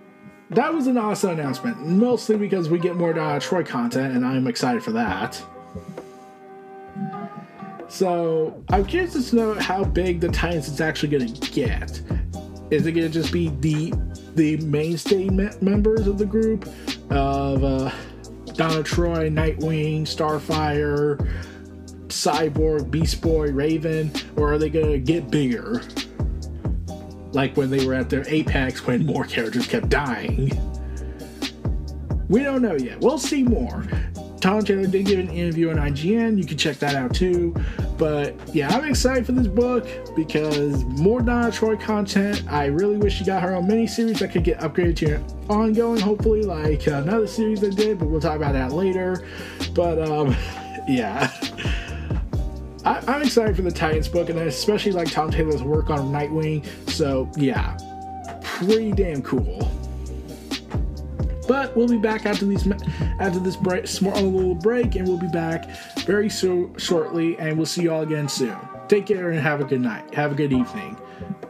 [0.49, 4.47] that was an awesome announcement, mostly because we get more Donna Troy content, and I'm
[4.47, 5.41] excited for that.
[7.87, 12.01] So I'm curious to know how big the Titans is actually going to get.
[12.71, 13.93] Is it to just be the
[14.35, 16.67] the mainstay me- members of the group
[17.09, 17.91] of uh,
[18.53, 21.17] Donna Troy, Nightwing, Starfire,
[22.07, 25.81] Cyborg, Beast Boy, Raven, or are they to get bigger?
[27.33, 30.51] Like when they were at their apex when more characters kept dying.
[32.29, 33.01] We don't know yet.
[33.01, 33.83] We'll see more.
[34.41, 36.37] Tom Taylor did give an interview on IGN.
[36.37, 37.55] You can check that out too.
[37.97, 42.43] But yeah, I'm excited for this book because more Donna Troy content.
[42.49, 46.41] I really wish she got her own miniseries that could get upgraded to ongoing, hopefully,
[46.41, 49.27] like another series that did, but we'll talk about that later.
[49.75, 50.35] But um,
[50.87, 51.31] yeah.
[52.83, 56.11] I, am excited for the Titans book, and I especially like Tom Taylor's work on
[56.11, 56.65] Nightwing.
[56.89, 57.77] So yeah,
[58.41, 59.71] pretty damn cool.
[61.51, 62.65] But we'll be back after these
[63.19, 65.69] after this break, small little break, and we'll be back
[66.05, 68.55] very so shortly, and we'll see you all again soon.
[68.87, 70.13] Take care and have a good night.
[70.13, 70.95] Have a good evening,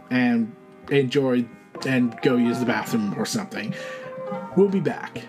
[0.10, 0.56] and
[0.90, 1.46] enjoy
[1.86, 3.76] and go use the bathroom or something.
[4.58, 5.22] We'll be back.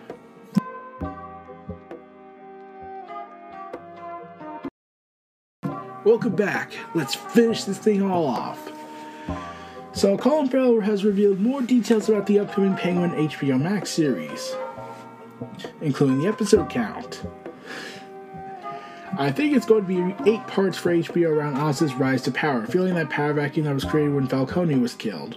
[6.03, 6.73] Welcome back.
[6.95, 8.73] Let's finish this thing all off.
[9.95, 14.57] So, Colin Farrell has revealed more details about the upcoming Penguin HBO Max series,
[15.81, 17.25] including the episode count.
[19.19, 22.67] I think it's going to be eight parts for HBO around Oz's rise to power,
[22.67, 25.37] feeling that power vacuum that was created when Falcone was killed.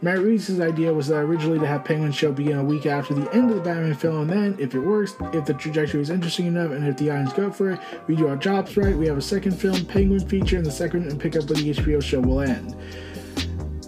[0.00, 3.32] Matt Reeves' idea was that originally to have Penguin show begin a week after the
[3.32, 6.46] end of the Batman film, and then, if it works, if the trajectory is interesting
[6.46, 9.16] enough, and if the audience go for it, we do our jobs right, we have
[9.16, 12.18] a second film, Penguin feature, and the second and pick up where the HBO show
[12.18, 12.74] will end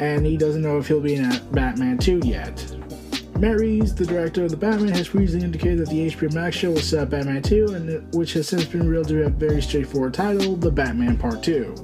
[0.00, 2.83] and he doesn't know if he'll be in Batman 2 yet.
[3.38, 6.70] Matt Reeves, the director of the Batman, has previously indicated that the HBO Max show
[6.70, 9.60] will set up Batman 2, and which has since been revealed to have a very
[9.60, 11.74] straightforward title, The Batman Part 2.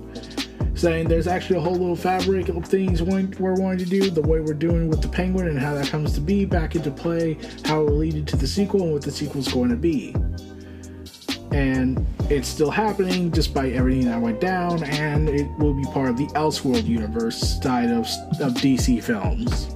[0.74, 4.40] Saying there's actually a whole little fabric of things we're wanting to do, the way
[4.40, 7.82] we're doing with the Penguin and how that comes to be back into play, how
[7.82, 10.14] it will lead into the sequel, and what the sequel's going to be
[11.52, 16.16] and it's still happening despite everything that went down, and it will be part of
[16.16, 18.06] the Elseworld universe side of,
[18.40, 19.74] of DC films.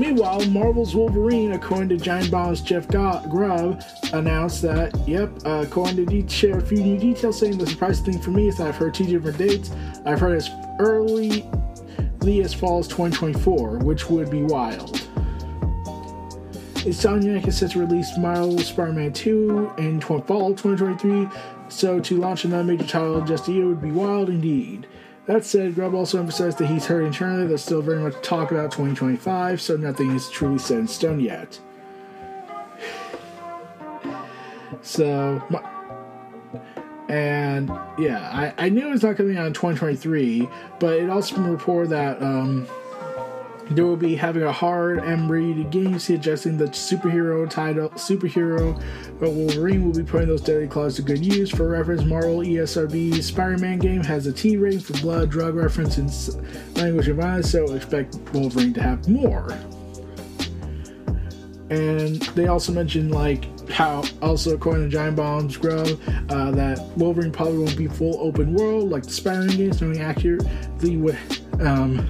[0.00, 3.82] Meanwhile, Marvel's Wolverine, according to Giant Bomb's Jeff Grubb,
[4.14, 8.22] announced that, yep, uh, according to share a few new details, saying the surprising thing
[8.22, 9.70] for me is that I've heard two different dates.
[10.06, 11.46] I've heard as early
[12.26, 15.06] as fall as 2024, which would be wild.
[16.86, 21.28] Insomniac is set to release Marvel's Spider-Man 2 in fall of 2023,
[21.68, 24.86] so to launch another major title just a year would be wild indeed.
[25.26, 28.72] That said, Grubb also emphasized that he's heard internally there's still very much talk about
[28.72, 31.58] 2025, so nothing is truly set in stone yet.
[34.82, 35.42] So,
[37.08, 41.36] and yeah, I, I knew it was not coming out in 2023, but it also
[41.36, 42.66] been reported that um,
[43.70, 47.88] they will be having a hard and ready game adjusting the superhero title.
[47.90, 48.80] Superhero,
[49.20, 51.50] but Wolverine will be putting those deadly claws to good use.
[51.50, 56.76] For reference, Marvel ESRB's Spider-Man game has a T rating for blood, drug reference, and
[56.76, 59.56] language and violence, so expect Wolverine to have more.
[61.70, 65.86] And they also mentioned like how also according to Giant Bomb's Grubb
[66.28, 70.96] uh, that Wolverine probably won't be full open world like the Spider-Man games, knowing accurately
[70.96, 71.16] what
[71.60, 72.04] um,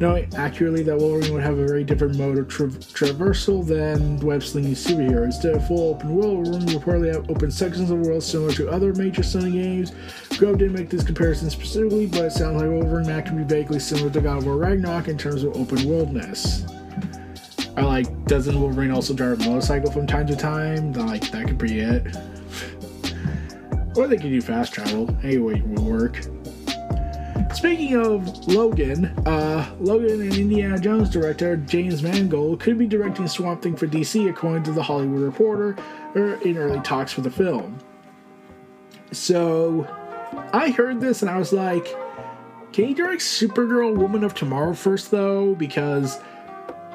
[0.00, 4.42] knowing accurately that Wolverine would have a very different mode of tra- traversal than web
[4.42, 5.24] slinging superhero.
[5.24, 8.52] Instead of full open world, Wolverine will reportedly have open sections of the world similar
[8.52, 9.92] to other major Sony games.
[10.38, 13.78] Grubb didn't make this comparison specifically, but it sounds like Wolverine Mac can be vaguely
[13.80, 16.64] similar to God of War Ragnarok in terms of open worldness.
[17.76, 20.92] I like, doesn't Wolverine also drive a motorcycle from time to time?
[20.92, 22.06] Like, that could be it.
[23.96, 25.08] or they could do fast travel.
[25.22, 26.24] Anyway, it would work.
[27.54, 33.62] Speaking of Logan, uh, Logan and Indiana Jones director James Mangold could be directing Swamp
[33.62, 35.76] Thing for DC, according to The Hollywood Reporter,
[36.14, 37.78] er, in early talks for the film.
[39.10, 39.86] So,
[40.52, 41.86] I heard this and I was like,
[42.72, 45.54] can you direct Supergirl Woman of Tomorrow first, though?
[45.54, 46.20] Because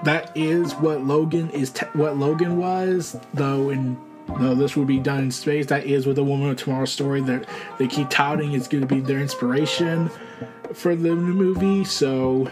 [0.04, 3.98] that is what Logan is, te- what Logan was, though in
[4.40, 5.68] no, this would be done in space.
[5.68, 8.88] That is with the Woman of Tomorrow story that they keep touting is going to
[8.88, 10.10] be their inspiration
[10.74, 11.84] for the movie.
[11.84, 12.50] So,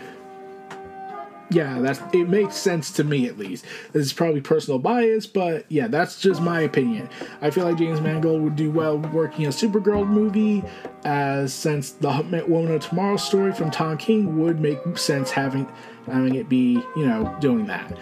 [1.50, 3.66] yeah, that's it makes sense to me at least.
[3.94, 7.10] This is probably personal bias, but yeah, that's just my opinion.
[7.42, 10.64] I feel like James Mangold would do well working a Supergirl movie,
[11.04, 12.10] as since the
[12.48, 15.68] Woman of Tomorrow story from Tom King would make sense having
[16.06, 17.98] having it be you know doing that.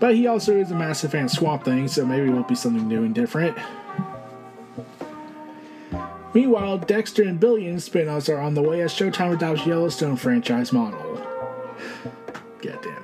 [0.00, 2.54] But he also is a massive fan of Swamp Thing, so maybe it will be
[2.54, 3.56] something new and different.
[6.34, 11.14] Meanwhile, Dexter and Billions spin-offs are on the way as Showtime adopts Yellowstone franchise model.
[12.60, 13.03] God damn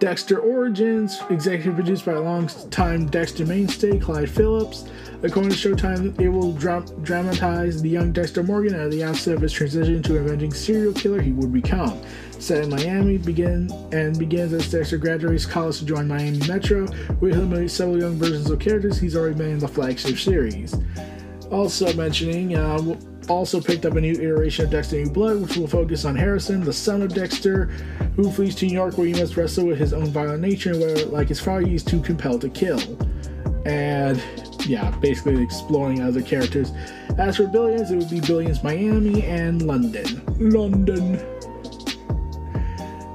[0.00, 4.88] Dexter Origins, executive produced by longtime Dexter mainstay Clyde Phillips.
[5.22, 9.42] According to Showtime, it will dra- dramatize the young Dexter Morgan at the outset of
[9.42, 12.00] his transition to avenging serial killer he would become.
[12.38, 16.86] Set in Miami, begin and begins as Dexter graduates college to join Miami Metro,
[17.18, 20.74] where he'll meet several young versions of characters he's already been in the flagship series.
[21.50, 22.78] Also mentioning, uh,
[23.30, 26.62] also picked up a new iteration of Dexter New Blood, which will focus on Harrison,
[26.62, 27.66] the son of Dexter,
[28.16, 30.80] who flees to New York where he must wrestle with his own violent nature and
[30.80, 32.80] where, like his father, he's too compelled to kill.
[33.64, 34.20] And
[34.66, 36.72] yeah, basically exploring other characters.
[37.18, 40.22] As for Billions, it would be Billions Miami and London.
[40.38, 41.14] London.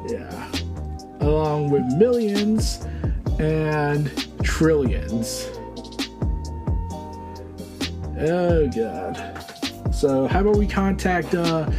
[0.08, 0.52] Yeah.
[1.20, 2.86] Along with Millions
[3.40, 4.10] and
[4.44, 5.50] Trillions.
[8.18, 9.35] Oh, God.
[9.96, 11.72] So, how about we contact uh,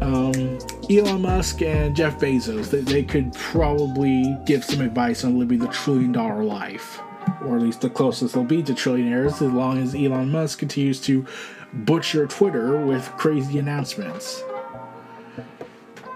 [0.00, 0.58] um,
[0.88, 2.70] Elon Musk and Jeff Bezos?
[2.70, 7.00] They, they could probably give some advice on living the trillion dollar life,
[7.44, 11.00] or at least the closest they'll be to trillionaires, as long as Elon Musk continues
[11.00, 11.26] to
[11.72, 14.40] butcher Twitter with crazy announcements.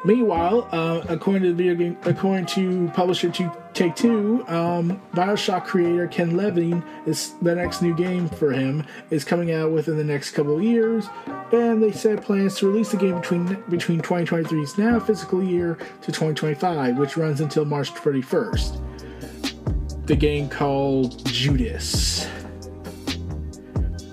[0.05, 5.65] Meanwhile, uh, according to the video game, according to publisher to Take Two, um, Bioshock
[5.65, 10.05] creator Ken Levine is the next new game for him is coming out within the
[10.05, 11.07] next couple of years,
[11.53, 16.07] and they said plans to release the game between between 2023's now fiscal year to
[16.07, 20.07] 2025, which runs until March 31st.
[20.07, 22.29] The game called Judas.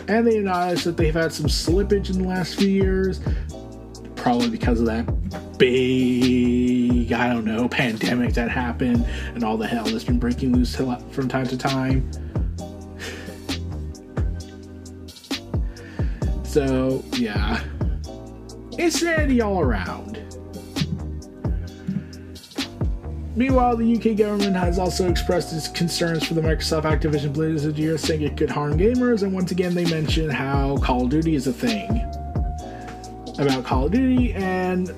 [0.08, 3.22] And they acknowledged that they've had some slippage in the last few years,
[4.26, 5.06] probably because of that
[5.60, 9.06] big, I don't know, pandemic that happened
[9.36, 12.10] and all the hell that's been breaking loose from time to time.
[16.44, 17.62] So, yeah.
[18.80, 20.18] Insanity all around.
[23.36, 27.96] Meanwhile, the UK government has also expressed its concerns for the Microsoft Activision Blizzard year,
[28.00, 31.46] saying it could harm gamers, and once again, they mention how Call of Duty is
[31.46, 32.02] a thing.
[33.38, 34.94] About Call of Duty, and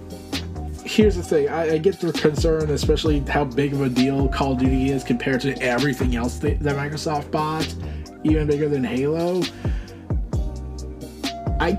[0.84, 4.54] here's the thing I, I, get the concern, especially how big of a deal Call
[4.54, 7.74] of Duty is compared to everything else that, that Microsoft bought,
[8.24, 9.42] even bigger than Halo.
[11.60, 11.72] I,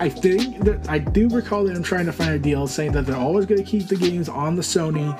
[0.00, 3.06] I think that I do recall that I'm trying to find a deal saying that
[3.06, 5.18] they're always going to keep the games on the Sony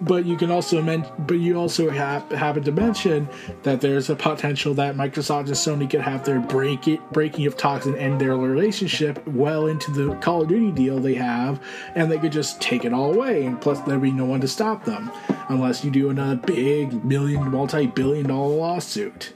[0.00, 3.28] but you can also men- but you also have happen to mention
[3.62, 7.56] that there's a potential that Microsoft and Sony could have their break it, breaking of
[7.56, 11.60] talks and end their relationship well into the Call of Duty deal they have,
[11.94, 14.48] and they could just take it all away, and plus there'd be no one to
[14.48, 15.10] stop them
[15.48, 19.32] unless you do another big million, multi-billion dollar lawsuit.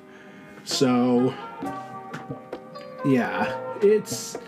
[0.65, 1.35] So,
[3.05, 4.39] yeah, it's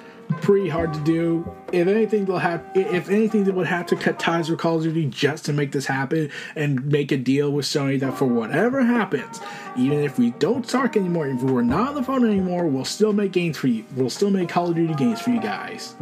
[0.41, 1.51] pretty hard to do.
[1.73, 2.65] If anything, they'll have.
[2.75, 5.73] If anything, they would have to cut ties with Call of Duty just to make
[5.73, 9.41] this happen and make a deal with Sony that for whatever happens,
[9.77, 13.13] even if we don't talk anymore, if we're not on the phone anymore, we'll still
[13.13, 13.85] make games for you.
[13.97, 15.95] We'll still make Call of Duty games for you guys.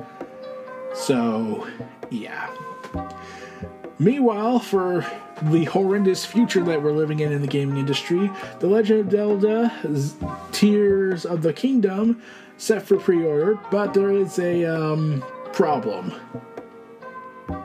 [0.95, 1.69] So,
[2.11, 2.51] yeah.
[3.99, 5.07] Meanwhile, for
[5.43, 9.73] the horrendous future that we're living in in the gaming industry, The Legend of Zelda
[10.53, 12.23] Tears of the Kingdom
[12.57, 16.13] set for pre-order, but there is a um, problem.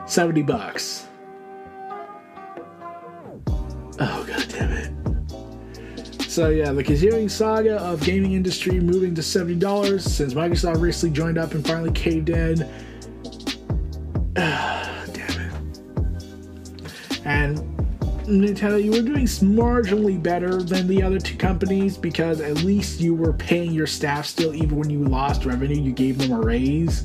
[0.06, 1.06] 70 bucks.
[3.98, 4.92] Oh god damn it.
[6.22, 11.38] So yeah, the continuing saga of gaming industry moving to $70 since Microsoft recently joined
[11.38, 12.56] up and finally caved in.
[14.34, 17.20] damn it.
[17.24, 17.71] And
[18.40, 23.14] Nintendo, you were doing marginally better than the other two companies because at least you
[23.14, 27.04] were paying your staff still, even when you lost revenue, you gave them a raise.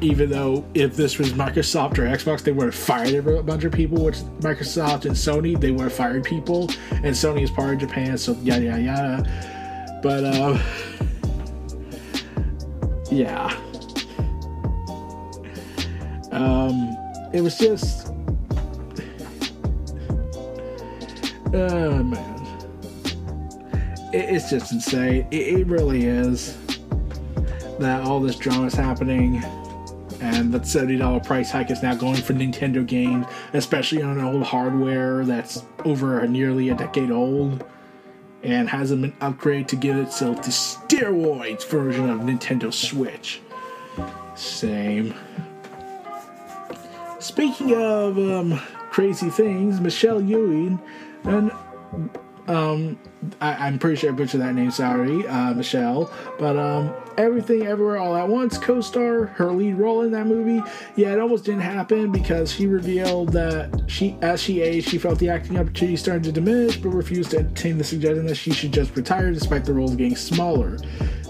[0.00, 3.72] Even though if this was Microsoft or Xbox, they would have fired a bunch of
[3.72, 6.68] people, which Microsoft and Sony, they would have fired people.
[6.90, 10.00] And Sony is part of Japan, so yada yada yada.
[10.02, 10.58] But, uh,
[13.10, 13.56] yeah.
[16.32, 16.96] Um,
[17.32, 18.01] it was just
[21.54, 22.40] Oh man,
[24.12, 25.26] it, it's just insane.
[25.30, 26.56] It, it really is
[27.78, 29.42] that all this drama is happening
[30.22, 35.24] and that $70 price hike is now going for Nintendo games, especially on old hardware
[35.24, 37.64] that's over nearly a decade old
[38.42, 43.40] and hasn't been upgraded to give itself the steroids version of Nintendo Switch.
[44.36, 45.14] Same.
[47.18, 48.58] Speaking of um,
[48.90, 50.80] crazy things, Michelle Ewing
[51.24, 51.52] and
[52.48, 52.98] Um,
[53.40, 54.70] I, am pretty sure I butchered that name.
[54.70, 56.10] Sorry, uh, Michelle.
[56.38, 58.58] But um, everything, everywhere, all at once.
[58.58, 60.62] Co-star her lead role in that movie.
[60.96, 65.18] Yeah, it almost didn't happen because she revealed that she, as she aged, she felt
[65.18, 68.72] the acting opportunity started to diminish, but refused to entertain the suggestion that she should
[68.72, 70.78] just retire, despite the roles getting smaller.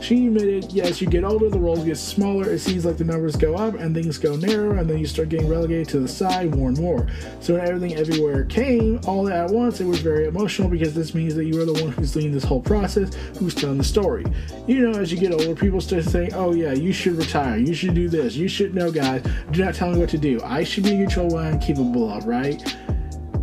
[0.00, 2.50] She admitted, yes, you get older, the roles get smaller.
[2.50, 5.28] It seems like the numbers go up and things go narrow, and then you start
[5.28, 7.06] getting relegated to the side more and more.
[7.40, 11.36] So when everything everywhere came all at once, it was very emotional because this means
[11.36, 14.24] that you are the one who's leading this whole process, who's telling the story.
[14.66, 17.56] You know, as you get older, people start saying, "Oh yeah, you should retire.
[17.56, 18.34] You should do this.
[18.34, 19.22] You should know, guys.
[19.50, 20.40] Do not tell me what to do.
[20.44, 22.76] I should be in control what I'm capable of, right?"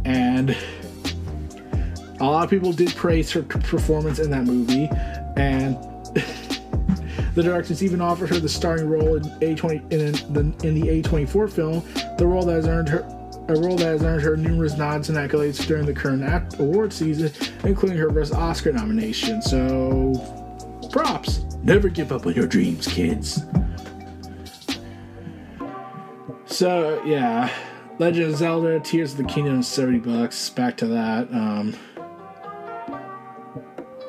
[0.05, 0.55] And
[2.19, 4.89] a lot of people did praise her performance in that movie,
[5.35, 5.77] and.
[7.35, 11.49] The directors even offered her the starring role in A20 in the in the A24
[11.49, 11.83] film,
[12.17, 13.07] the role that has earned her
[13.49, 17.31] a role that has earned her numerous nods and accolades during the current award season,
[17.63, 19.41] including her first Oscar nomination.
[19.41, 20.13] So,
[20.91, 21.43] props.
[21.63, 23.43] Never give up on your dreams, kids.
[26.45, 27.51] So yeah,
[27.99, 30.49] Legend of Zelda: Tears of the Kingdom, seventy bucks.
[30.49, 31.31] Back to that.
[31.31, 31.75] Um,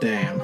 [0.00, 0.40] damn.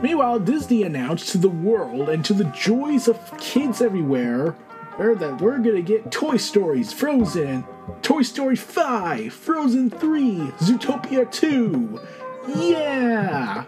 [0.00, 4.56] Meanwhile, Disney announced to the world and to the joys of kids everywhere
[5.00, 7.64] that we're gonna get Toy Stories, Frozen,
[8.02, 12.00] Toy Story 5, Frozen 3, Zootopia 2.
[12.54, 13.64] Yeah!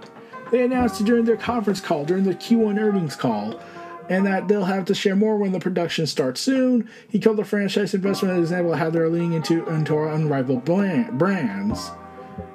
[0.53, 3.59] They announced it during their conference call, during the Q1 earnings call,
[4.11, 6.91] and that they'll have to share more when the production starts soon.
[7.09, 10.67] He called the franchise investment an example of how they're leaning into, into our unrivaled
[10.67, 11.91] brands.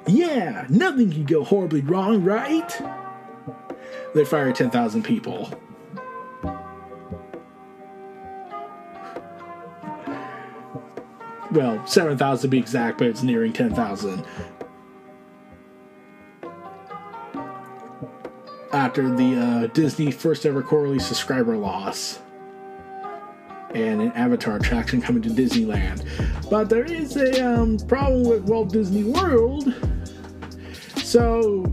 [0.06, 2.80] Yeah, nothing can go horribly wrong, right?
[4.14, 5.50] they fired 10,000 people.
[11.50, 14.24] Well, 7,000 to be exact, but it's nearing 10,000.
[18.78, 22.20] After the uh, Disney first ever quarterly subscriber loss
[23.74, 26.06] and an Avatar attraction coming to Disneyland.
[26.48, 29.74] But there is a um, problem with Walt Disney World.
[30.98, 31.64] So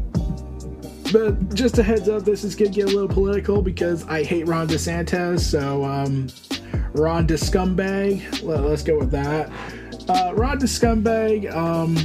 [1.14, 4.48] but just a heads up, this is gonna get a little political because I hate
[4.48, 5.42] Ron DeSantis.
[5.42, 6.28] So, um,
[6.94, 8.42] Ron DeScumbag.
[8.42, 9.52] Let, us go with that.
[10.10, 11.96] Uh, Ron DeScumbag um,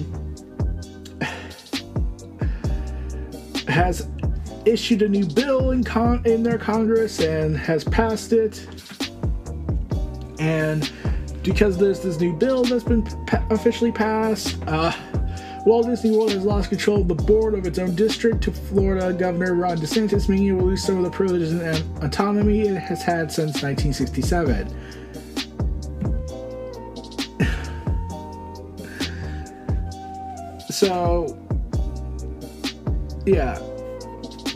[3.67, 4.07] has
[4.67, 8.67] issued a new bill in con- in their Congress and has passed it.
[10.39, 10.91] And
[11.43, 14.93] because there's this new bill that's been pa- officially passed, uh,
[15.67, 19.13] Walt Disney World has lost control of the board of its own district to Florida
[19.13, 23.03] Governor Ron DeSantis, meaning it will lose some of the privileges and autonomy it has
[23.03, 24.69] had since 1967.
[30.71, 31.37] so,
[33.27, 33.59] yeah,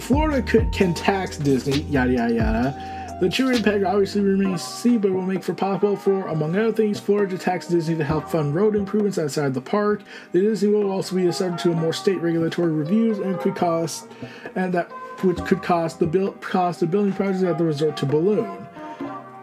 [0.05, 4.99] Florida could can tax Disney, yada yada yada the true impact obviously remains to see,
[4.99, 8.29] but will make for possible for, among other things, Florida to tax Disney to help
[8.29, 10.03] fund road improvements outside the park.
[10.33, 14.09] The Disney will also be subject to more state regulatory reviews and could cost,
[14.57, 14.91] and that
[15.23, 18.67] which could cost the bill cost of building projects at the resort to balloon.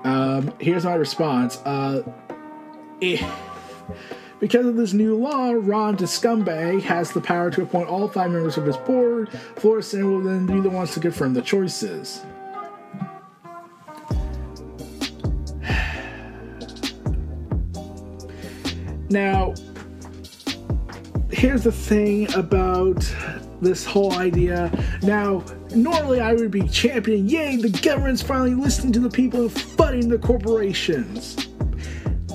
[0.04, 1.58] Um, here's my response.
[1.58, 2.04] Uh,
[3.02, 3.26] eh.
[4.42, 8.58] Because of this new law, Ron DeScumbag has the power to appoint all five members
[8.58, 9.30] of his board.
[9.58, 12.26] Florida Senate will then be the ones to confirm the choices.
[19.12, 19.54] Now,
[21.32, 23.14] here's the thing about
[23.62, 24.72] this whole idea.
[25.04, 25.44] Now,
[25.76, 30.08] normally I would be championing, yay, the government's finally listening to the people and funding
[30.08, 31.51] the corporations.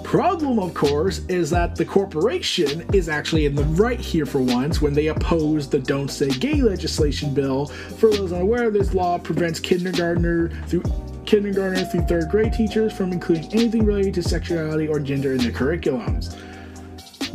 [0.06, 4.80] Problem, of course, is that the corporation is actually in the right here for once
[4.80, 7.66] when they oppose the Don't Say Gay legislation bill.
[7.66, 10.84] For those unaware, this law prevents kindergartner through
[11.24, 15.50] kindergartner through third grade teachers from including anything related to sexuality or gender in their
[15.50, 16.36] curriculums.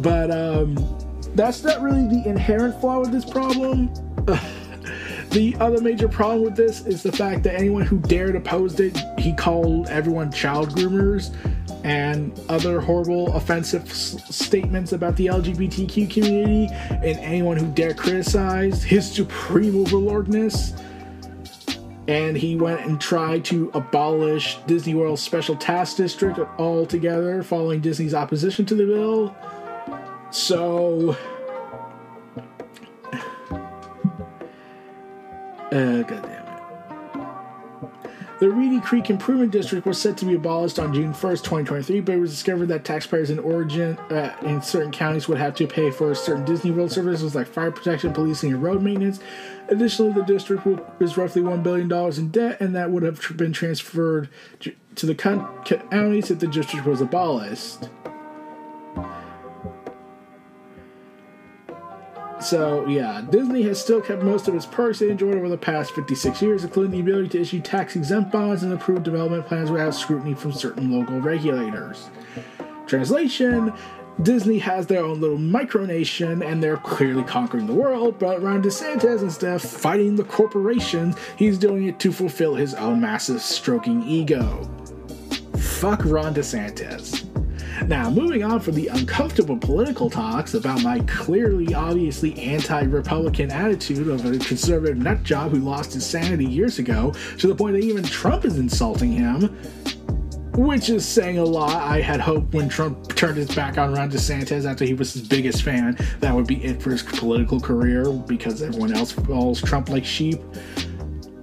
[0.02, 0.76] But um,
[1.36, 3.94] that's not really the inherent flaw with this problem.
[5.32, 8.98] the other major problem with this is the fact that anyone who dared oppose it,
[9.20, 11.36] he called everyone child groomers
[11.84, 18.84] and other horrible, offensive s- statements about the LGBTQ community, and anyone who dared criticize
[18.84, 20.78] his supreme overlordness.
[22.08, 28.14] And he went and tried to abolish Disney World's Special Task District altogether, following Disney's
[28.14, 29.36] opposition to the bill.
[30.32, 31.16] So,
[35.72, 36.31] uh, it.
[38.42, 42.16] The Reedy Creek Improvement District was set to be abolished on June 1st, 2023, but
[42.16, 45.92] it was discovered that taxpayers in Oregon uh, in certain counties would have to pay
[45.92, 49.20] for certain Disney World services like fire protection, policing, and road maintenance.
[49.68, 50.68] Additionally, the district
[51.00, 54.28] is roughly $1 billion in debt, and that would have been transferred
[54.96, 57.90] to the counties if the district was abolished.
[62.42, 65.92] So, yeah, Disney has still kept most of its perks they enjoyed over the past
[65.92, 69.94] 56 years, including the ability to issue tax exempt bonds and approve development plans without
[69.94, 72.10] scrutiny from certain local regulators.
[72.88, 73.72] Translation
[74.22, 79.22] Disney has their own little micronation and they're clearly conquering the world, but Ron DeSantis,
[79.22, 84.70] instead of fighting the corporations, he's doing it to fulfill his own massive stroking ego.
[85.58, 87.31] Fuck Ron DeSantis.
[87.88, 94.08] Now, moving on from the uncomfortable political talks about my clearly, obviously anti Republican attitude
[94.08, 98.04] of a conservative nutjob who lost his sanity years ago to the point that even
[98.04, 99.58] Trump is insulting him,
[100.54, 101.76] which is saying a lot.
[101.76, 105.28] I had hoped when Trump turned his back on Ron DeSantis after he was his
[105.28, 109.90] biggest fan, that would be it for his political career because everyone else follows Trump
[109.90, 110.40] like sheep.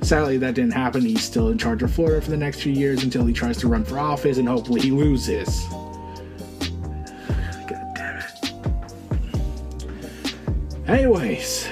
[0.02, 1.02] Sadly, that didn't happen.
[1.02, 3.68] He's still in charge of Florida for the next few years until he tries to
[3.68, 5.66] run for office and hopefully he loses.
[10.88, 11.68] Anyways,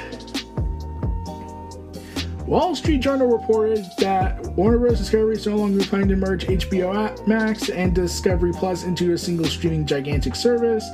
[2.47, 4.99] Wall Street Journal reported that Warner Bros.
[4.99, 9.47] Discovery is no longer planning to merge HBO Max and Discovery Plus into a single
[9.47, 10.85] streaming gigantic service.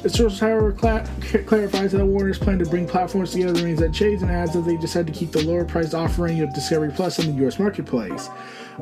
[0.00, 1.06] The source, however, cla-
[1.44, 5.12] clarifies that Warner's plan to bring platforms together remains unchanged and adds that they decided
[5.12, 8.28] to keep the lower priced offering of Discovery Plus in the US marketplace.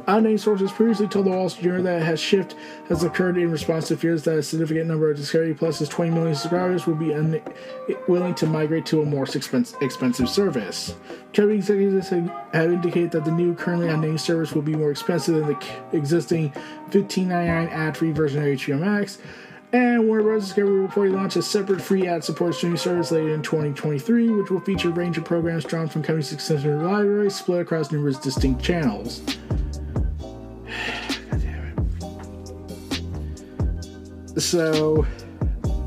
[0.07, 2.57] Unnamed sources previously told the Wall Street Journal that a shift
[2.89, 6.35] has occurred in response to fears that a significant number of Discovery Plus's 20 million
[6.35, 10.95] subscribers will be unwilling to migrate to a more expensive service.
[11.33, 15.47] Company executives have indicated that the new, currently unnamed service will be more expensive than
[15.47, 15.57] the
[15.97, 16.53] existing
[16.91, 19.19] $15.99 ad-free version of HBO Max.
[19.73, 20.47] And Warner Bros.
[20.47, 24.59] Discovery will reportedly launch a separate free ad-supported streaming service later in 2023, which will
[24.59, 29.23] feature a range of programs drawn from company's extensive library, split across numerous distinct channels.
[34.37, 35.07] So,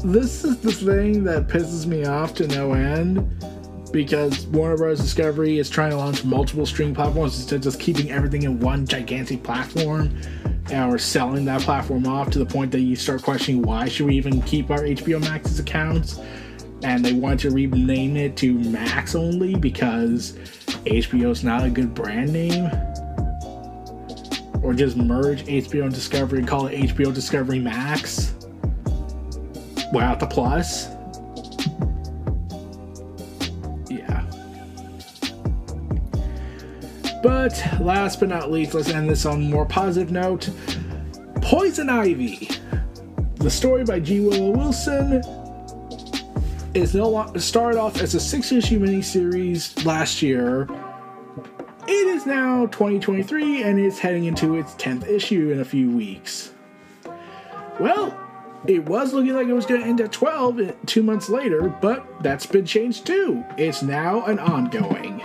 [0.04, 3.44] this is the thing that pisses me off to no end
[3.94, 5.00] because Warner Bros.
[5.00, 8.86] Discovery is trying to launch multiple streaming platforms instead of just keeping everything in one
[8.86, 10.20] gigantic platform
[10.74, 14.16] or selling that platform off to the point that you start questioning why should we
[14.18, 16.20] even keep our HBO Max's accounts?
[16.84, 20.34] And they want to rename it to Max only because
[20.86, 22.66] HBO is not a good brand name.
[24.62, 28.33] Or just merge HBO and Discovery and call it HBO Discovery Max
[29.94, 30.88] without the plus.
[33.90, 34.26] Yeah.
[37.22, 40.50] But last but not least, let's end this on a more positive note.
[41.42, 42.50] Poison Ivy.
[43.36, 44.22] The story by G.
[44.22, 45.22] Willow Wilson
[46.74, 50.68] is no longer started off as a six-issue miniseries last year.
[51.86, 56.52] It is now 2023 and it's heading into its 10th issue in a few weeks.
[57.80, 58.18] Well,
[58.68, 61.70] it was looking like it was going to end at 12 eh, two months later,
[61.82, 63.44] but that's been changed too.
[63.58, 65.22] It's now an ongoing.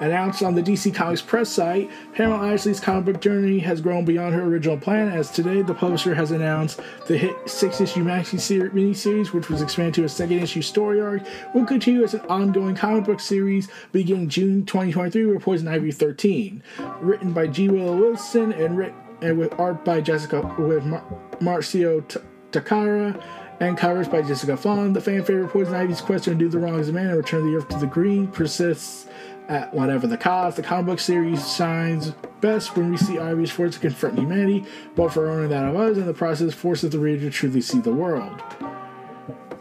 [0.00, 4.34] Announced on the DC Comics press site, Pamela Isley's comic book journey has grown beyond
[4.34, 8.38] her original plan, as today the publisher has announced the hit six issue maxi
[8.70, 11.22] miniseries, which was expanded to a second issue story arc,
[11.54, 16.62] will continue as an ongoing comic book series beginning June 2023 with Poison Ivy 13.
[17.02, 17.68] Written by G.
[17.68, 21.04] Willow Wilson and written and with art by Jessica with Mar-
[21.40, 22.20] Marcio T-
[22.52, 23.22] Takara
[23.60, 24.92] and covers by Jessica Fong.
[24.92, 27.56] The fan favorite Poison Ivy's quest to undo the wrongs of man and return the
[27.56, 29.06] earth to the green persists
[29.48, 30.56] at whatever the cost.
[30.56, 34.64] The comic book series shines best when we see Ivy's force to confront humanity,
[34.94, 37.30] both for her own and that of others, and the process forces the reader to
[37.30, 38.42] truly see the world.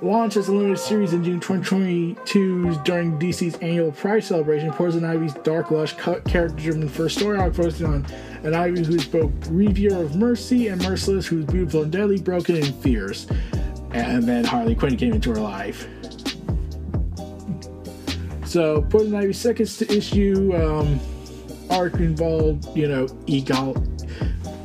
[0.02, 5.34] Launched as a limited series in June 2022 during DC's annual Pride celebration, Poison Ivy's
[5.34, 8.06] dark, lush, character-driven first story arc focused on
[8.44, 12.74] an Ivy who's both reviewer of mercy and merciless, who's beautiful and deadly, broken and
[12.76, 13.28] fierce.
[13.92, 15.86] And then Harley Quinn came into her life.
[18.46, 20.98] So Poison Ivy's second issue um,
[21.70, 23.76] arc involved, you know, egal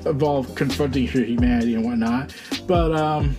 [0.06, 2.32] involved confronting her humanity and whatnot.
[2.68, 3.34] But um,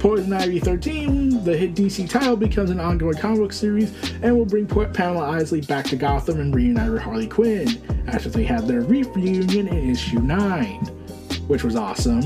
[0.00, 3.92] Poison Ivy 13, the hit DC title, becomes an ongoing comic book series
[4.22, 7.68] and will bring Pamela Isley back to Gotham and reunite with Harley Quinn
[8.06, 10.70] after they had their reunion in issue 9,
[11.48, 12.22] which was awesome.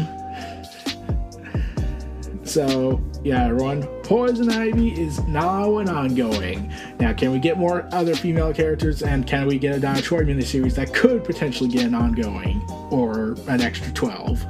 [2.45, 6.73] So, yeah, everyone, Poison Ivy is now an ongoing.
[7.01, 10.21] Now, can we get more other female characters, and can we get a Donna Troy
[10.21, 12.63] miniseries that could potentially get an ongoing
[12.93, 14.45] or an extra 12?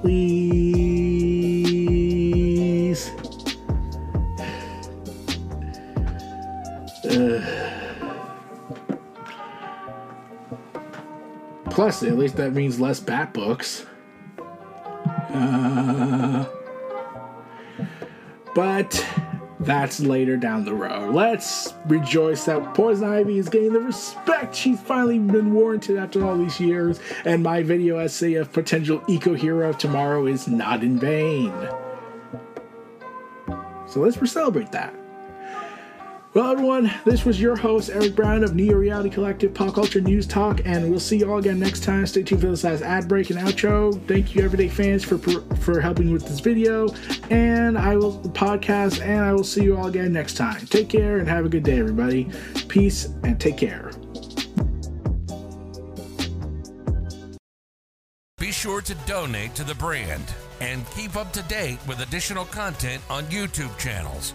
[0.00, 0.65] Please.
[11.76, 13.84] Plus, at least that means less bat books.
[15.28, 16.46] Uh,
[18.54, 19.06] but
[19.60, 21.14] that's later down the road.
[21.14, 26.38] Let's rejoice that Poison Ivy is getting the respect she's finally been warranted after all
[26.38, 30.98] these years, and my video essay of potential eco hero of tomorrow is not in
[30.98, 31.52] vain.
[33.86, 34.94] So let's celebrate that.
[36.36, 40.26] Well, everyone, this was your host, Eric Brown of Neo Reality Collective Pop Culture News
[40.26, 42.06] Talk, and we'll see you all again next time.
[42.06, 43.98] Stay tuned for this last ad break and outro.
[44.06, 46.88] Thank you, Everyday fans, for for helping with this video,
[47.30, 50.66] and I will podcast, and I will see you all again next time.
[50.66, 52.28] Take care and have a good day, everybody.
[52.68, 53.90] Peace and take care.
[58.36, 63.02] Be sure to donate to the brand and keep up to date with additional content
[63.08, 64.34] on YouTube channels